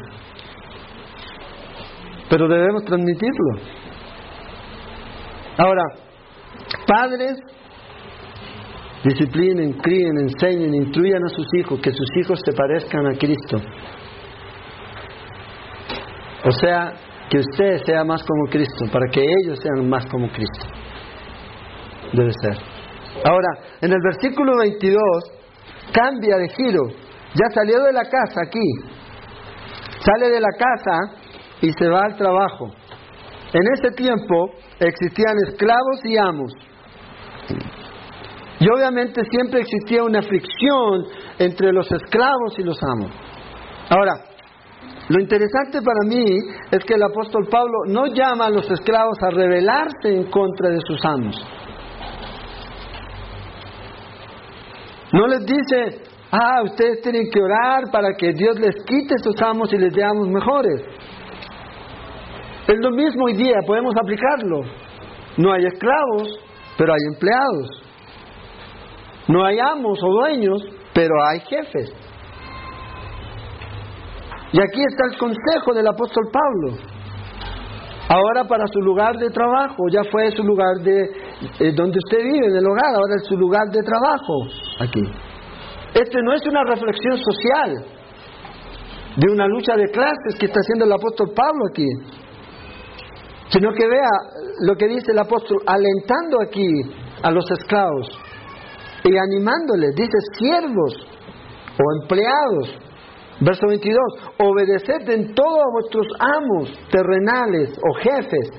[2.29, 3.61] Pero debemos transmitirlo.
[5.57, 5.83] Ahora,
[6.87, 7.37] padres
[9.03, 13.57] Disciplinen, críen, enseñen, instruyan a sus hijos, que sus hijos se parezcan a Cristo.
[16.45, 16.93] O sea,
[17.29, 20.65] que usted sea más como Cristo, para que ellos sean más como Cristo.
[22.13, 22.57] Debe ser.
[23.23, 23.47] Ahora,
[23.81, 24.99] en el versículo 22,
[25.93, 26.87] cambia de giro.
[27.35, 28.67] Ya salió de la casa aquí.
[29.99, 31.19] Sale de la casa
[31.61, 32.71] y se va al trabajo.
[33.53, 36.51] En ese tiempo existían esclavos y amos.
[38.59, 41.05] Y obviamente siempre existía una fricción
[41.37, 43.11] entre los esclavos y los amos.
[43.89, 44.25] Ahora,
[45.07, 46.25] lo interesante para mí
[46.71, 50.79] es que el apóstol Pablo no llama a los esclavos a rebelarse en contra de
[50.85, 51.35] sus amos.
[55.13, 59.73] No les dice, ah, ustedes tienen que orar para que Dios les quite sus amos
[59.73, 60.81] y les dé amos mejores.
[62.67, 64.61] Es lo mismo hoy día, podemos aplicarlo.
[65.37, 66.39] No hay esclavos,
[66.77, 67.88] pero hay empleados.
[69.29, 70.61] No hay amos o dueños,
[70.93, 71.89] pero hay jefes.
[74.51, 76.77] Y aquí está el consejo del apóstol Pablo.
[78.09, 80.99] Ahora para su lugar de trabajo, ya fue su lugar de
[81.59, 84.47] eh, donde usted vive, en el hogar, ahora es su lugar de trabajo
[84.79, 85.03] aquí.
[85.93, 87.85] Este no es una reflexión social
[89.15, 91.85] de una lucha de clases que está haciendo el apóstol Pablo aquí
[93.49, 94.09] sino que vea
[94.61, 96.67] lo que dice el apóstol, alentando aquí
[97.23, 98.07] a los esclavos
[99.03, 100.93] y animándoles, dice siervos
[101.77, 102.89] o empleados.
[103.41, 103.97] Verso 22,
[104.37, 108.51] obedeced en todo a vuestros amos terrenales o jefes,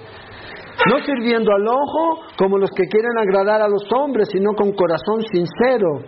[0.89, 5.21] no sirviendo al ojo como los que quieren agradar a los hombres, sino con corazón
[5.31, 6.01] sincero,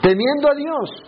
[0.00, 1.02] temiendo a Dios.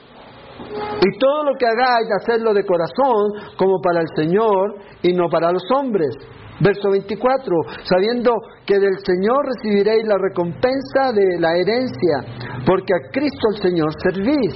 [1.00, 5.50] Y todo lo que hagáis, hacerlo de corazón como para el Señor y no para
[5.52, 6.14] los hombres
[6.60, 8.32] Verso 24, sabiendo
[8.66, 14.54] que del Señor recibiréis la recompensa de la herencia, porque a Cristo el Señor servís.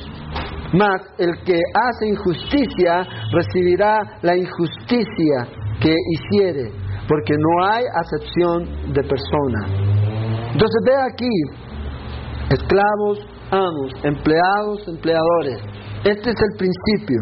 [0.73, 5.49] Mas el que hace injusticia recibirá la injusticia
[5.81, 6.71] que hiciere,
[7.09, 9.87] porque no hay acepción de persona.
[10.53, 11.29] Entonces ve aquí,
[12.51, 13.19] esclavos,
[13.51, 15.61] amos, empleados, empleadores.
[16.05, 17.21] Este es el principio.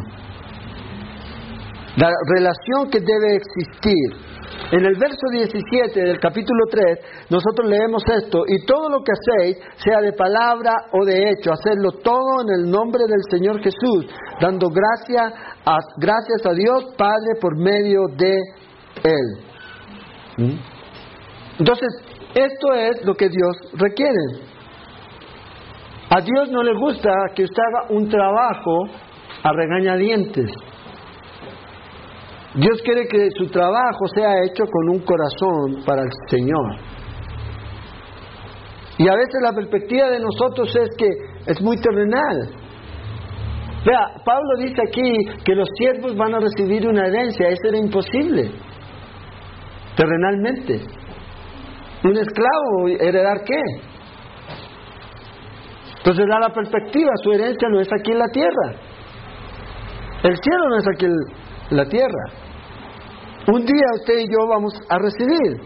[1.96, 4.34] La relación que debe existir
[4.72, 6.98] en el verso 17 del capítulo 3,
[7.30, 11.92] nosotros leemos esto, y todo lo que hacéis, sea de palabra o de hecho, hacedlo
[12.02, 14.06] todo en el nombre del Señor Jesús,
[14.40, 15.32] dando gracia
[15.64, 18.38] a, gracias a Dios Padre por medio de
[19.04, 20.58] Él.
[21.58, 21.88] Entonces,
[22.34, 24.50] esto es lo que Dios requiere.
[26.10, 28.86] A Dios no le gusta que usted haga un trabajo
[29.42, 30.50] a regañadientes.
[32.54, 36.76] Dios quiere que su trabajo sea hecho con un corazón para el Señor.
[38.96, 41.08] Y a veces la perspectiva de nosotros es que
[41.46, 42.50] es muy terrenal.
[43.84, 48.50] Vea, Pablo dice aquí que los siervos van a recibir una herencia, eso era imposible,
[49.96, 50.80] terrenalmente.
[52.04, 53.60] Un esclavo, heredar qué?
[55.98, 58.74] Entonces da la perspectiva, su herencia no es aquí en la tierra.
[60.22, 62.43] El cielo no es aquí en la tierra.
[63.46, 65.60] Un día usted y yo vamos a recibir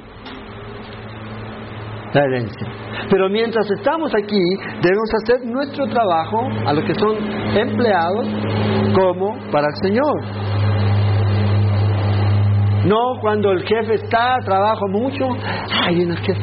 [2.13, 2.67] la herencia.
[3.09, 4.41] Pero mientras estamos aquí,
[4.83, 7.17] debemos hacer nuestro trabajo a los que son
[7.57, 8.27] empleados
[8.95, 10.25] como para el Señor.
[12.85, 15.25] No cuando el jefe está, trabajo mucho,
[15.85, 16.43] ay, el jefe.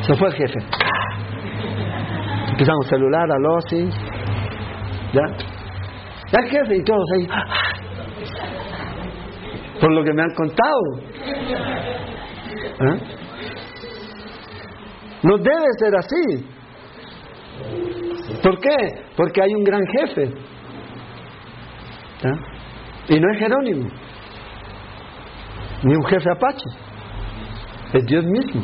[0.00, 0.58] Se fue el jefe.
[2.50, 3.88] Empezamos celular, a sí.
[5.12, 5.22] ¿Ya?
[6.32, 7.28] Ya el jefe y todos ahí
[9.80, 10.80] por lo que me han contado.
[12.80, 12.98] ¿Eh?
[15.22, 16.46] No debe ser así.
[18.42, 18.76] ¿Por qué?
[19.16, 20.24] Porque hay un gran jefe.
[22.24, 22.54] ¿Eh?
[23.08, 23.88] Y no es Jerónimo,
[25.82, 26.70] ni un jefe apache,
[27.92, 28.62] es Dios mismo.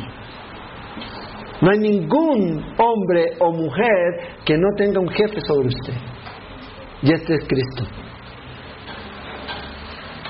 [1.61, 5.93] No hay ningún hombre o mujer que no tenga un jefe sobre usted.
[7.03, 7.83] Y este es Cristo.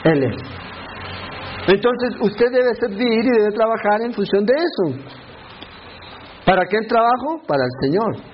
[0.03, 0.50] Él es.
[1.68, 5.12] Entonces usted debe servir y debe trabajar en función de eso.
[6.45, 7.41] ¿Para qué el trabajo?
[7.47, 8.32] Para el Señor.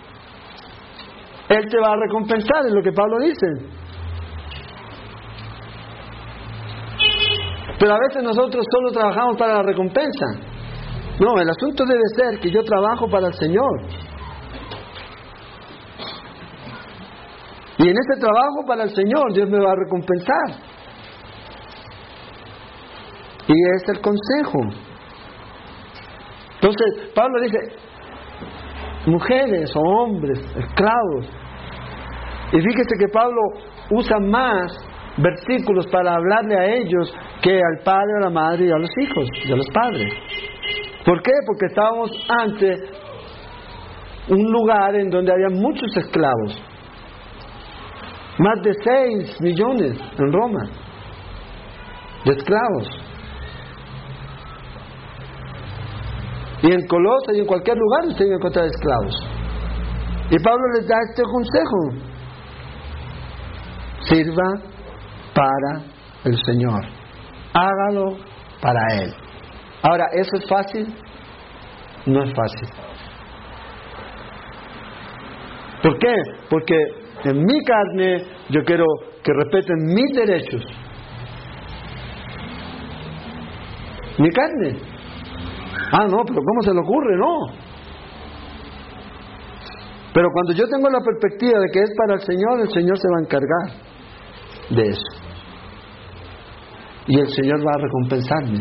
[1.49, 3.47] Él te va a recompensar, es lo que Pablo dice.
[7.79, 10.25] Pero a veces nosotros solo trabajamos para la recompensa.
[11.19, 13.81] No, el asunto debe ser que yo trabajo para el Señor.
[17.77, 20.76] Y en ese trabajo para el Señor Dios me va a recompensar.
[23.47, 24.59] Y es el consejo.
[26.55, 27.57] Entonces, Pablo dice,
[29.05, 31.25] mujeres o hombres, esclavos.
[32.51, 33.41] Y fíjese que Pablo
[33.91, 34.71] usa más
[35.17, 39.27] versículos para hablarle a ellos que al padre, a la madre y a los hijos,
[39.45, 40.13] y a los padres.
[41.05, 41.31] ¿Por qué?
[41.45, 42.75] Porque estábamos ante
[44.29, 46.61] un lugar en donde había muchos esclavos.
[48.39, 50.69] Más de 6 millones en Roma
[52.25, 53.06] de esclavos.
[56.67, 59.15] Y en Colosa y en cualquier lugar usted va encontrar esclavos.
[60.29, 61.77] Y Pablo les da este consejo.
[64.01, 64.43] Sirva
[65.33, 65.85] para
[66.25, 66.83] el Señor.
[67.53, 68.17] Hágalo
[68.61, 69.13] para Él.
[69.81, 70.93] Ahora, ¿eso es fácil?
[72.05, 72.67] No es fácil.
[75.81, 76.15] ¿Por qué?
[76.49, 76.75] Porque
[77.23, 78.85] en mi carne yo quiero
[79.23, 80.63] que respeten mis derechos.
[84.19, 84.86] Mi carne.
[85.91, 87.17] Ah, no, pero ¿cómo se le ocurre?
[87.17, 87.67] No.
[90.13, 93.07] Pero cuando yo tengo la perspectiva de que es para el Señor, el Señor se
[93.07, 93.87] va a encargar
[94.69, 95.27] de eso.
[97.07, 98.59] Y el Señor va a recompensarme.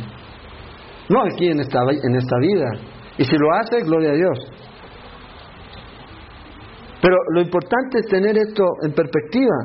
[1.08, 2.66] No aquí en esta, en esta vida.
[3.18, 4.38] Y si lo hace, gloria a Dios.
[7.00, 9.56] Pero lo importante es tener esto en perspectiva.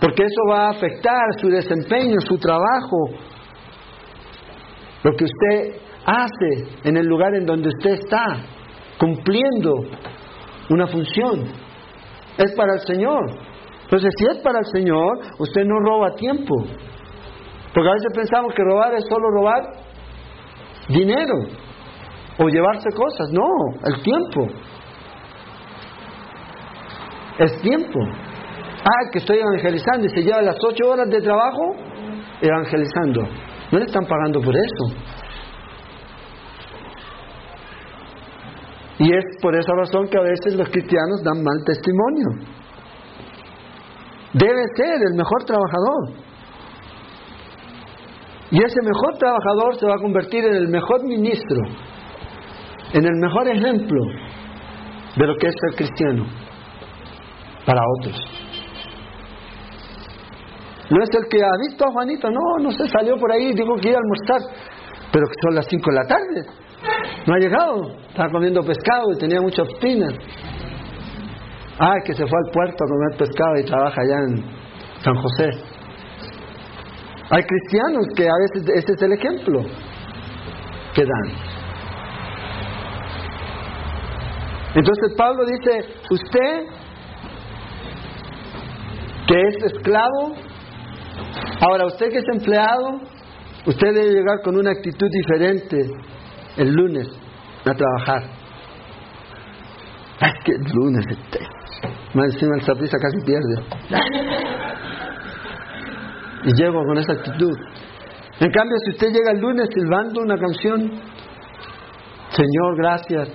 [0.00, 2.96] Porque eso va a afectar su desempeño, su trabajo,
[5.02, 8.24] lo que usted hace en el lugar en donde usted está,
[8.98, 9.74] cumpliendo
[10.70, 11.44] una función.
[12.38, 13.30] Es para el Señor.
[13.82, 16.54] Entonces, si es para el Señor, usted no roba tiempo.
[17.74, 19.62] Porque a veces pensamos que robar es solo robar
[20.88, 21.34] dinero
[22.38, 23.28] o llevarse cosas.
[23.32, 23.44] No,
[23.84, 24.48] el tiempo.
[27.38, 28.00] Es tiempo.
[28.82, 31.74] Ah, que estoy evangelizando y se lleva las ocho horas de trabajo
[32.40, 33.28] evangelizando.
[33.76, 34.96] No están pagando por eso.
[38.98, 42.26] Y es por esa razón que a veces los cristianos dan mal testimonio.
[44.32, 46.08] Debe ser el mejor trabajador.
[48.50, 51.58] Y ese mejor trabajador se va a convertir en el mejor ministro,
[52.94, 54.04] en el mejor ejemplo
[55.16, 56.24] de lo que es ser cristiano
[57.66, 58.45] para otros.
[60.90, 63.74] No es el que ha visto a Juanito, no, no se salió por ahí, dijo
[63.76, 64.56] que iba a almorzar,
[65.12, 66.66] pero son las 5 de la tarde,
[67.26, 70.08] no ha llegado, estaba comiendo pescado y tenía mucha obstina.
[71.78, 74.44] Ah, que se fue al puerto a comer pescado y trabaja allá en
[75.02, 75.50] San José.
[77.30, 79.62] Hay cristianos que a veces este es el ejemplo
[80.94, 81.56] que dan.
[84.76, 86.66] Entonces Pablo dice, usted
[89.26, 90.36] que es esclavo,
[91.60, 93.00] ahora usted que es empleado,
[93.66, 95.90] usted debe llegar con una actitud diferente
[96.56, 97.08] el lunes
[97.64, 98.22] a trabajar.
[100.20, 101.38] Ay, que lunes este.
[102.14, 103.56] Más encima el saprisa casi pierde.
[106.44, 107.58] Y llego con esa actitud.
[108.38, 110.90] En cambio, si usted llega el lunes silbando una canción,
[112.30, 113.28] Señor, gracias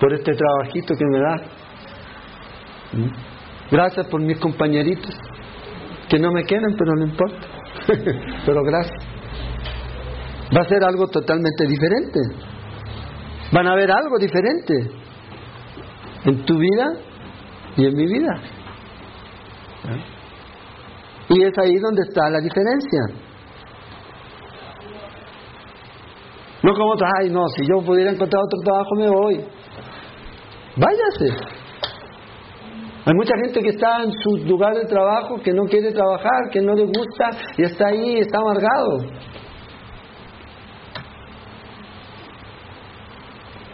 [0.00, 1.36] por este trabajito que me da.
[3.70, 5.14] Gracias por mis compañeritos,
[6.10, 7.46] que no me quedan, pero no importa.
[8.44, 8.98] pero gracias.
[10.54, 12.20] Va a ser algo totalmente diferente.
[13.52, 14.74] Van a ver algo diferente
[16.24, 16.92] en tu vida
[17.76, 18.40] y en mi vida.
[21.28, 23.00] Y es ahí donde está la diferencia.
[26.62, 29.44] No como otros, ay no, si yo pudiera encontrar otro trabajo me voy.
[30.76, 31.59] Váyase.
[33.06, 36.60] Hay mucha gente que está en su lugar de trabajo, que no quiere trabajar, que
[36.60, 38.98] no le gusta y está ahí, está amargado.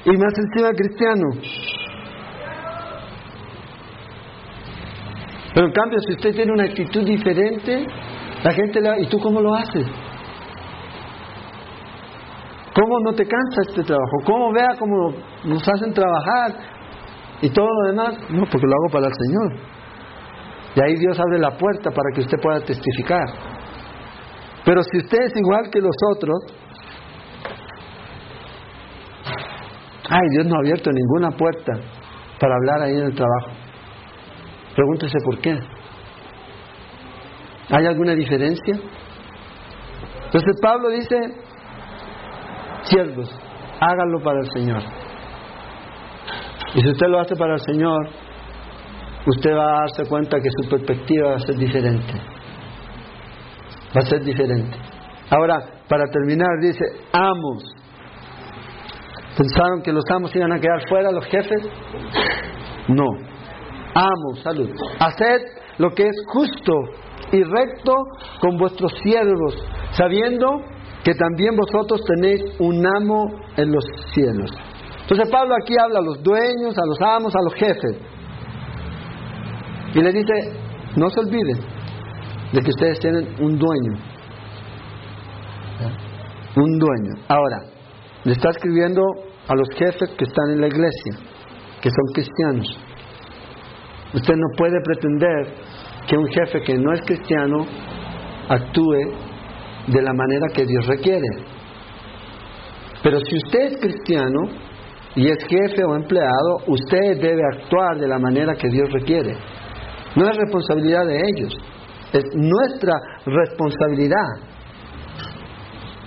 [0.05, 1.25] Y más encima cristiano.
[5.55, 7.85] Pero en cambio, si usted tiene una actitud diferente,
[8.45, 9.87] la gente le ¿y tú cómo lo haces?
[12.75, 14.19] ¿Cómo no te cansa este trabajo?
[14.25, 15.15] ¿Cómo vea cómo
[15.45, 16.76] nos hacen trabajar?
[17.43, 19.77] Y todo lo demás, no, porque lo hago para el Señor.
[20.75, 23.25] Y ahí Dios abre la puerta para que usted pueda testificar.
[24.65, 26.39] Pero si usted es igual que los otros,
[30.11, 31.73] ay, Dios no ha abierto ninguna puerta
[32.41, 33.51] para hablar ahí en el trabajo.
[34.75, 35.59] Pregúntese por qué.
[37.71, 38.75] ¿Hay alguna diferencia?
[40.27, 41.17] Entonces Pablo dice,
[42.83, 43.31] siervos,
[43.81, 44.83] háganlo para el Señor.
[46.75, 48.09] Y si usted lo hace para el Señor,
[49.27, 52.13] usted va a darse cuenta que su perspectiva va a ser diferente.
[53.97, 54.77] Va a ser diferente.
[55.31, 55.59] Ahora,
[55.89, 57.77] para terminar, dice, amos,
[59.37, 61.63] ¿Pensaron que los amos iban a quedar fuera, los jefes?
[62.89, 63.05] No.
[63.95, 64.71] Amos, salud.
[64.99, 65.43] Haced
[65.79, 66.73] lo que es justo
[67.33, 67.95] y recto
[68.41, 69.63] con vuestros siervos,
[69.93, 70.63] sabiendo
[71.05, 74.51] que también vosotros tenéis un amo en los cielos.
[75.09, 77.97] Entonces Pablo aquí habla a los dueños, a los amos, a los jefes.
[79.95, 80.35] Y le dice,
[80.97, 81.59] no se olviden
[82.53, 83.93] de que ustedes tienen un dueño.
[86.57, 87.25] Un dueño.
[87.29, 87.67] Ahora,
[88.25, 89.01] le está escribiendo
[89.47, 91.13] a los jefes que están en la iglesia,
[91.81, 92.67] que son cristianos.
[94.13, 95.55] Usted no puede pretender
[96.09, 97.65] que un jefe que no es cristiano
[98.49, 99.15] actúe
[99.87, 101.29] de la manera que Dios requiere.
[103.05, 104.66] Pero si usted es cristiano
[105.17, 109.35] y es jefe o empleado, usted debe actuar de la manera que Dios requiere.
[110.15, 111.53] No es responsabilidad de ellos,
[112.13, 112.93] es nuestra
[113.25, 114.29] responsabilidad.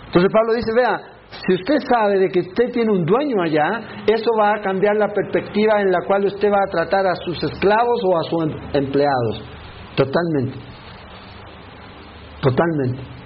[0.06, 1.02] Entonces Pablo dice, vea,
[1.46, 5.08] si usted sabe de que usted tiene un dueño allá, eso va a cambiar la
[5.08, 8.84] perspectiva en la cual usted va a tratar a sus esclavos o a sus em-,
[8.86, 9.44] empleados.
[9.96, 10.58] Totalmente.
[12.42, 13.19] Totalmente.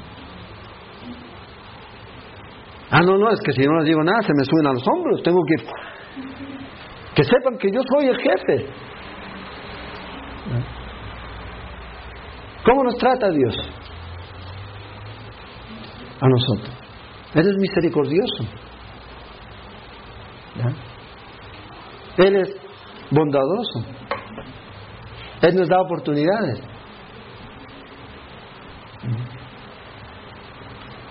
[2.96, 4.88] Ah, no, no, es que si no les digo nada se me suben a los
[4.88, 5.24] hombros.
[5.24, 5.56] Tengo que...
[7.16, 8.68] Que sepan que yo soy el jefe.
[12.64, 13.56] ¿Cómo nos trata Dios?
[16.22, 16.70] A nosotros.
[17.34, 18.44] Él es misericordioso.
[22.18, 22.56] Él es
[23.10, 23.86] bondadoso.
[25.42, 26.73] Él nos da oportunidades.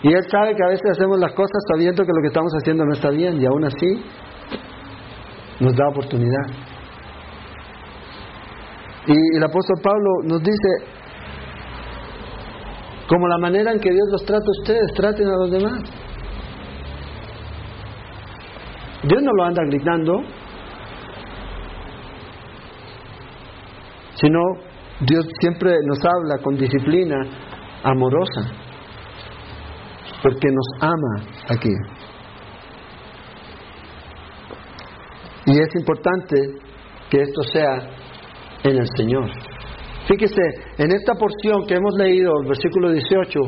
[0.02, 2.84] Y Él sabe que a veces hacemos las cosas sabiendo que lo que estamos haciendo
[2.84, 4.02] no está bien y aún así
[5.60, 6.46] nos da oportunidad.
[9.06, 10.68] Y el apóstol Pablo nos dice,
[13.08, 15.82] como la manera en que Dios los trata a ustedes, traten a los demás.
[19.04, 20.22] Dios no lo anda gritando,
[24.14, 24.38] sino
[25.00, 27.16] Dios siempre nos habla con disciplina
[27.82, 28.42] amorosa,
[30.22, 31.72] porque nos ama aquí.
[35.46, 36.36] Y es importante
[37.10, 37.90] que esto sea
[38.62, 39.28] en el Señor.
[40.06, 40.42] Fíjese,
[40.78, 43.40] en esta porción que hemos leído, el versículo 18,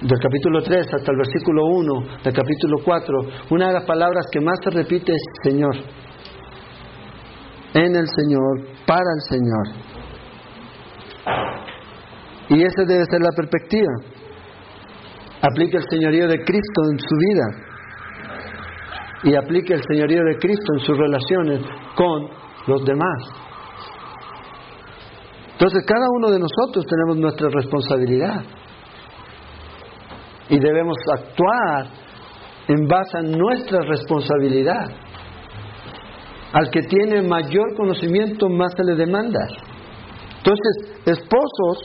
[0.00, 1.92] del capítulo 3 hasta el versículo 1
[2.22, 3.18] del capítulo 4,
[3.50, 5.74] una de las palabras que más se repite es Señor.
[7.74, 9.88] En el Señor, para el Señor.
[12.50, 13.92] Y esa debe ser la perspectiva.
[15.42, 17.68] Aplique el señorío de Cristo en su vida.
[19.24, 21.60] Y aplique el señorío de Cristo en sus relaciones
[21.94, 22.28] con
[22.66, 23.48] los demás.
[25.52, 28.42] Entonces cada uno de nosotros tenemos nuestra responsabilidad
[30.48, 31.86] y debemos actuar
[32.68, 34.86] en base a nuestra responsabilidad.
[36.52, 39.40] Al que tiene mayor conocimiento, más se le demanda.
[40.38, 41.78] Entonces, esposos,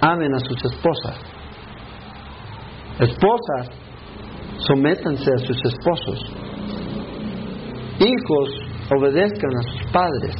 [0.00, 1.33] amen a sus esposas.
[3.00, 3.70] Esposas,
[4.58, 6.20] sométanse a sus esposos.
[7.98, 8.50] Hijos,
[8.96, 10.34] obedezcan a sus padres.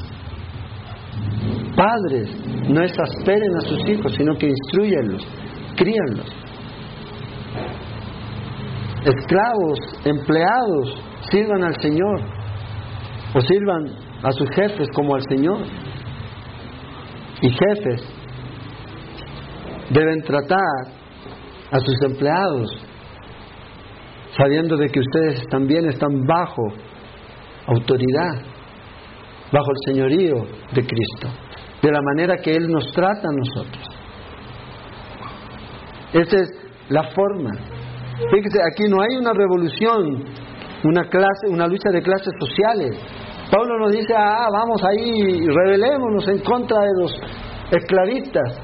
[1.76, 2.30] Padres,
[2.68, 5.26] no exasperen a sus hijos, sino que instruyanlos,
[5.76, 6.44] críanlos
[9.04, 12.20] esclavos, empleados, sirvan al Señor
[13.34, 13.84] o sirvan
[14.22, 15.58] a sus jefes como al Señor.
[17.42, 18.02] Y jefes
[19.90, 21.03] deben tratar
[21.74, 22.70] a sus empleados
[24.36, 26.62] sabiendo de que ustedes también están bajo
[27.66, 28.34] autoridad,
[29.52, 30.34] bajo el señorío
[30.72, 31.28] de Cristo,
[31.82, 33.84] de la manera que Él nos trata a nosotros.
[36.12, 36.50] Esa es
[36.88, 37.50] la forma
[38.30, 40.24] Fíjese, aquí no hay una revolución,
[40.84, 42.96] una clase, una lucha de clases sociales.
[43.50, 47.12] Pablo nos dice, ah, vamos ahí, rebelémonos en contra de los
[47.72, 48.60] esclavistas.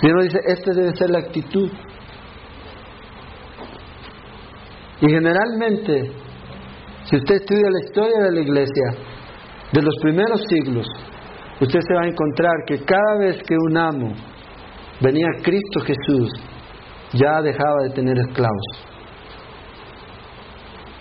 [0.00, 1.70] Sino dice, esta debe ser la actitud.
[5.00, 6.12] Y generalmente,
[7.04, 8.84] si usted estudia la historia de la iglesia,
[9.72, 10.86] de los primeros siglos,
[11.60, 14.12] usted se va a encontrar que cada vez que un amo
[15.00, 16.30] venía Cristo Jesús,
[17.12, 18.66] ya dejaba de tener esclavos.